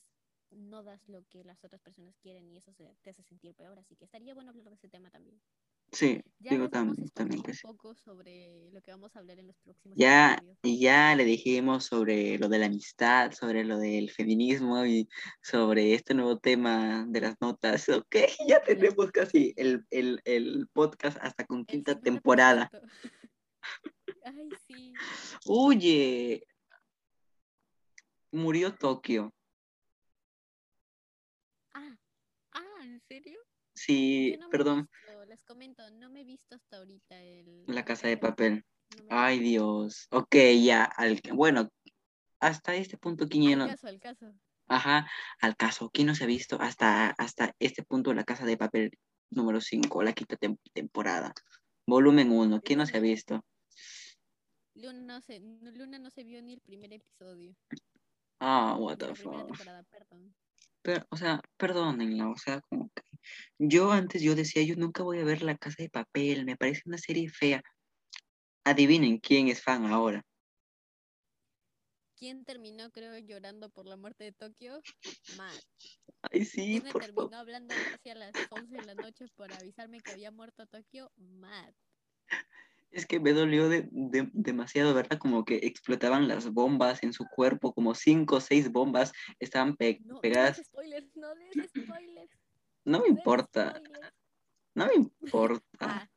[0.52, 3.80] no das lo que las otras personas quieren y eso se- te hace sentir peor.
[3.80, 5.44] Así que estaría bueno hablar de ese tema también.
[5.92, 7.62] Sí, Ya digo tam- también que un sí.
[7.64, 10.80] poco sobre lo que vamos a hablar en los próximos Ya, episodios.
[10.82, 15.08] ya le dijimos sobre lo de la amistad, sobre lo del feminismo y
[15.42, 17.88] sobre este nuevo tema de las notas.
[17.90, 18.16] Ok,
[18.50, 22.70] ya tenemos casi el, el, el podcast hasta con quinta temporada.
[22.72, 23.30] 50%.
[24.24, 24.94] Ay, sí.
[25.48, 26.46] Oye,
[28.32, 29.34] murió Tokio.
[31.74, 31.96] Ah,
[32.54, 33.40] ah, ¿en serio?
[33.74, 34.90] Sí, no perdón,
[35.28, 38.64] les comento, no me he visto hasta ahorita el La Casa de Papel.
[38.98, 39.40] No Ay.
[39.40, 40.08] Dios.
[40.12, 40.84] Ok, ya.
[40.84, 41.70] Al, bueno,
[42.40, 44.34] hasta este punto, ¿quién ya Al no- caso, al caso.
[44.68, 45.10] Ajá,
[45.42, 45.90] al caso.
[45.92, 48.92] ¿Quién no se ha visto hasta, hasta este punto La Casa de Papel
[49.30, 51.34] número 5, la quinta tem- temporada?
[51.88, 53.44] Volumen 1, ¿quién no se ha visto?
[54.76, 57.56] Luna no se, Luna no se vio ni el primer episodio
[58.40, 59.50] Ah, what the fuck.
[60.82, 63.02] Pero, o sea, perdónenla, o sea, como que
[63.58, 66.82] yo antes yo decía, yo nunca voy a ver La Casa de Papel, me parece
[66.86, 67.62] una serie fea.
[68.64, 70.24] Adivinen quién es fan ahora.
[72.18, 74.82] ¿Quién terminó, creo, llorando por la muerte de Tokio?
[75.38, 75.62] Matt.
[76.32, 79.52] Ay, sí, ¿Quién me por terminó hablando casi a las 11 de la noche por
[79.52, 81.12] avisarme que había muerto Tokio?
[81.18, 81.76] Matt.
[82.92, 85.18] Es que me dolió de- de- demasiado, ¿verdad?
[85.18, 90.00] Como que explotaban las bombas en su cuerpo, como cinco o seis bombas estaban pe-
[90.06, 90.56] No, no pegadas.
[90.58, 91.34] des spoilers, no
[91.68, 92.32] spoilers.
[92.86, 94.14] No me importa, spoilers.
[94.76, 96.10] no me importa, Ah,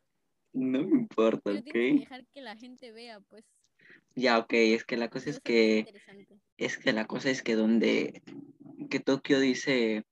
[0.52, 1.64] no me importa, pero ¿ok?
[1.64, 3.44] que dejar que la gente vea, pues.
[4.14, 5.86] Ya, ok, es que la Eso cosa es que,
[6.58, 8.22] es que la cosa es que donde,
[8.90, 10.04] que Tokio dice,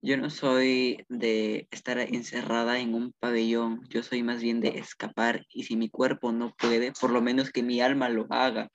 [0.00, 5.46] yo no soy de estar encerrada en un pabellón, yo soy más bien de escapar
[5.50, 8.68] y si mi cuerpo no puede, por lo menos que mi alma lo haga.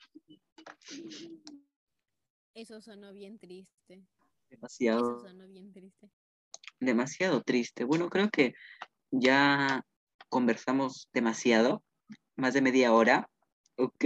[2.54, 3.96] Eso sonó bien triste.
[3.96, 4.06] Eso
[4.50, 6.10] Demasiado, sonó bien triste.
[6.80, 7.84] Demasiado triste.
[7.84, 8.54] Bueno, creo que
[9.12, 9.86] ya
[10.30, 11.84] conversamos demasiado,
[12.36, 13.30] más de media hora,
[13.78, 14.06] ¿ok?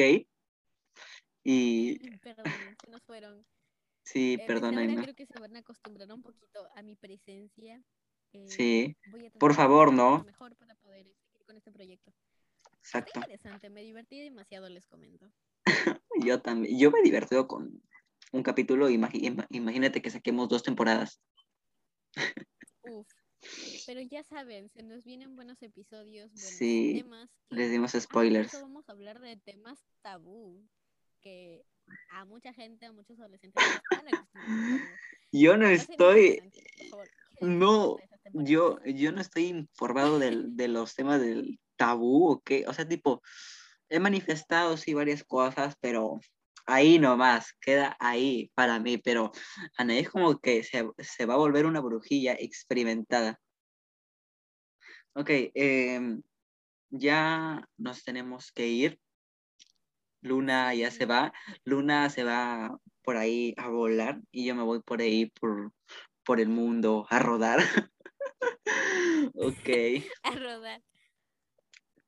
[1.43, 2.45] Y Perdón,
[2.83, 3.45] se nos fueron.
[4.03, 7.81] sí, Eh, desde ahora creo que se van a acostumbrar un poquito a mi presencia.
[8.33, 8.95] Eh, Sí,
[9.39, 10.23] por favor, ¿no?
[10.23, 12.11] mejor para poder seguir con este proyecto.
[12.63, 13.19] Está Exacto.
[13.19, 15.31] interesante, me divertí demasiado, les comento.
[16.25, 17.81] Yo también, yo me he divertido con
[18.31, 21.21] un capítulo, imagínate que saquemos dos temporadas.
[22.83, 23.07] Uf.
[23.85, 27.29] Pero ya saben, se nos vienen buenos episodios, buenos Sí, temas.
[27.49, 28.53] Les dimos spoilers.
[28.61, 30.63] vamos a hablar de temas tabú
[31.21, 31.65] que
[32.09, 33.61] a mucha gente, a muchos adolescentes.
[35.31, 36.63] Yo no estoy, interesante.
[36.77, 37.09] Por favor,
[37.39, 38.49] ¿qué les no, de temporadas?
[38.49, 42.65] yo, yo no estoy informado del- de los temas del tabú, ¿o qué?
[42.67, 43.21] O sea, tipo,
[43.89, 46.19] he manifestado sí varias cosas, pero
[46.65, 49.31] ahí nomás, queda ahí para mí, pero
[49.77, 53.39] Ana es como que se, se va a volver una brujilla experimentada.
[55.13, 56.21] Ok, em,
[56.89, 58.99] ya nos tenemos que ir.
[60.23, 61.33] Luna ya se va,
[61.65, 65.73] Luna se va por ahí a volar y yo me voy por ahí por,
[66.23, 67.59] por el mundo a rodar.
[69.33, 69.69] ok,
[70.23, 70.83] A rodar.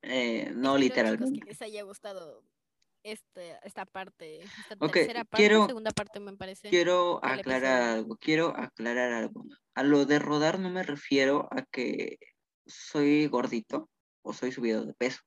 [0.04, 1.40] eh, no literalmente.
[1.40, 2.44] que les haya gustado
[3.04, 6.70] este, esta parte, esta Ok, tercera parte, quiero- segunda parte me parece.
[6.70, 9.46] Quiero aclarar algo, quiero aclarar algo.
[9.76, 12.18] A lo de rodar no me refiero a que
[12.66, 13.90] soy gordito
[14.22, 15.20] o soy subido de peso.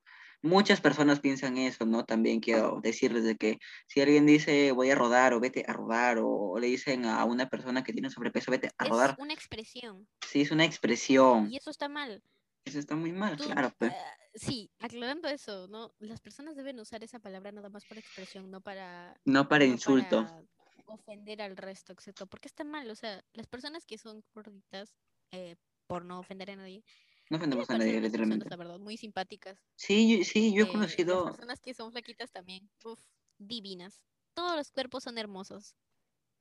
[0.43, 2.05] Muchas personas piensan eso, ¿no?
[2.05, 3.57] También quiero decirles de que
[3.87, 7.47] si alguien dice voy a rodar o vete a rodar o le dicen a una
[7.49, 11.51] persona que tiene sobrepeso vete a Es rodar, una expresión sí es una expresión.
[11.51, 12.21] y eso está mal.
[12.67, 13.93] Eso está muy mal, Tú, claro, pues.
[13.93, 15.93] ah, sí, aclarando eso, ¿no?
[15.99, 19.73] Las personas deben usar esa palabra nada más por expresión, no para, No para no
[19.73, 20.17] insulto.
[20.17, 20.43] para
[20.85, 22.25] ofender al resto, etcétera.
[22.27, 24.95] Porque está mal, o sea, las personas que son gorditas,
[25.31, 25.55] eh,
[25.87, 26.83] por no ofender a nadie,
[27.29, 28.49] No ofendemos a nadie, unas personas, literalmente.
[28.49, 29.59] la verdad, muy simpáticas.
[29.75, 31.15] Sí, yo- sí, yo he Eh, conocido.
[31.25, 32.99] Las personas que son flaquitas también, uf,
[33.37, 34.01] divinas.
[34.33, 35.75] Todos los cuerpos son hermosos.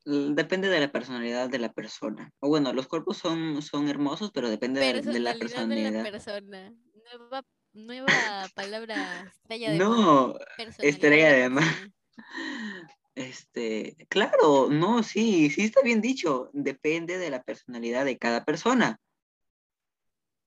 [0.07, 2.33] L- Depende de la personalidad de la persona.
[2.41, 6.03] O bueno, los cuerpos son, son hermosos, pero depende de, de la Personalidad de la
[6.03, 6.75] persona.
[6.95, 10.35] Nueva, nueva palabra estrella de No,
[10.83, 11.65] estrella la de mar.
[13.15, 16.51] Este, claro, no, sí, sí está bien dicho.
[16.53, 19.01] Depende de la personalidad de cada persona.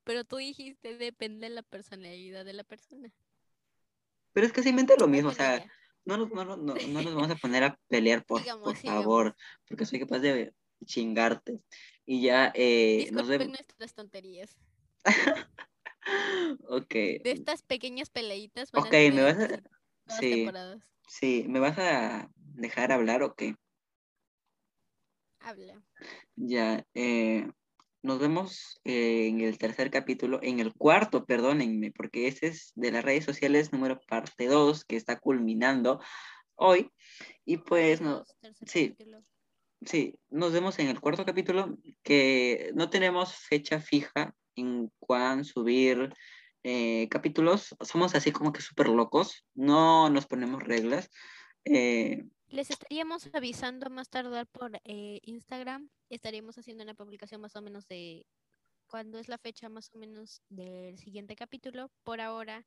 [0.04, 3.12] Pero tú dijiste depende de la personalidad de la persona.
[4.32, 5.64] Pero es casi lo Ay, mismo, o sea,
[6.04, 9.36] no nos, no, nos- no- no nos vamos a poner a pelear, por, por favor,
[9.68, 10.52] porque soy capaz de
[10.84, 11.60] chingarte.
[12.06, 13.48] Y ya eh, nos vemos.
[13.48, 14.56] nuestras tonterías.
[16.68, 19.62] Ok, De estas pequeñas peleitas van Ok, a me vas a-
[20.20, 20.46] sí.
[21.06, 23.54] sí, ¿me vas a dejar hablar o qué?
[25.40, 25.82] Habla.
[26.36, 27.50] Ya, eh,
[28.02, 32.92] nos vemos eh, en el tercer capítulo, en el cuarto, perdónenme, porque ese es de
[32.92, 36.00] las redes sociales número parte 2 que está culminando
[36.54, 36.90] hoy.
[37.44, 38.24] Y pues, no,
[38.66, 38.90] sí.
[38.90, 39.22] capítulo.
[39.82, 46.12] sí, nos vemos en el cuarto capítulo, que no tenemos fecha fija en cuán subir
[46.62, 47.74] eh, capítulos.
[47.80, 51.10] Somos así como que súper locos, no nos ponemos reglas.
[51.64, 55.88] Eh, Les estaríamos avisando más tardar por eh, Instagram.
[56.08, 58.26] Estaríamos haciendo una publicación más o menos de
[58.88, 61.90] cuándo es la fecha más o menos del siguiente capítulo.
[62.02, 62.66] Por ahora,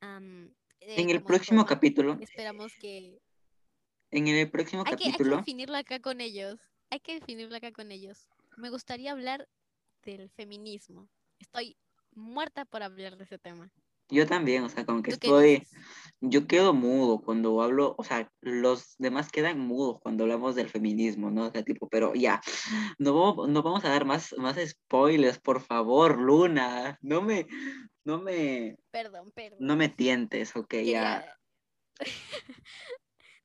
[0.00, 0.50] eh,
[0.80, 3.20] en el próximo capítulo, esperamos que...
[4.10, 6.58] en el próximo Hay que, hay que capítulo, definirlo acá con ellos.
[6.90, 8.28] Hay que definirlo acá con ellos.
[8.56, 9.48] Me gustaría hablar
[10.02, 11.08] del feminismo.
[11.38, 11.76] Estoy
[12.10, 13.72] muerta por hablar de ese tema.
[14.12, 15.66] Yo también, o sea, como que ¿Tú qué estoy...
[16.24, 21.32] Yo quedo mudo cuando hablo, o sea, los demás quedan mudos cuando hablamos del feminismo,
[21.32, 21.46] ¿no?
[21.46, 22.40] O sea, tipo, pero ya,
[22.98, 27.48] no, vamos- no vamos a dar más, más spoilers, por favor, Luna, no me,
[28.04, 29.58] no me, Perdón, perdón.
[29.66, 30.78] no me tientes, ok, ya.
[30.78, 31.38] Quería-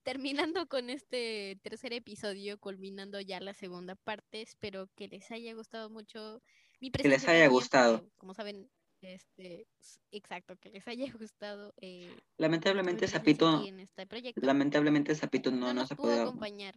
[0.04, 5.90] Terminando con este tercer episodio, culminando ya la segunda parte, espero que les haya gustado
[5.90, 6.42] mucho
[6.80, 7.98] mi Que les haya gustado.
[8.02, 8.70] porque, como saben,
[9.02, 9.68] este,
[10.12, 14.46] exacto, que les haya gustado eh, Lamentablemente, Zapito, este proyecto.
[14.46, 16.76] lamentablemente, Zapito no, No nos nos ha podido, acompañar,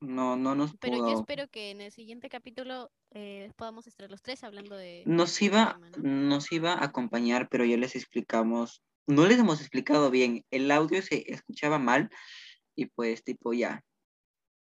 [0.00, 4.22] no, no nos pero yo espero que en el siguiente capítulo eh, podamos estar los
[4.22, 5.98] tres hablando de Nos este iba, tema, ¿no?
[5.98, 11.02] nos iba a acompañar, pero ya les explicamos, no les hemos explicado bien, el audio
[11.02, 12.08] se escuchaba mal
[12.76, 13.84] y pues tipo ya.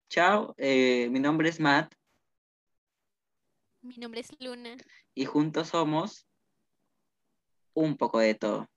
[0.10, 1.94] Chao, eh, mi nombre es Matt
[3.82, 4.78] Mi nombre es Luna.
[5.14, 6.27] y juntos somos
[7.84, 8.68] un poco de todo.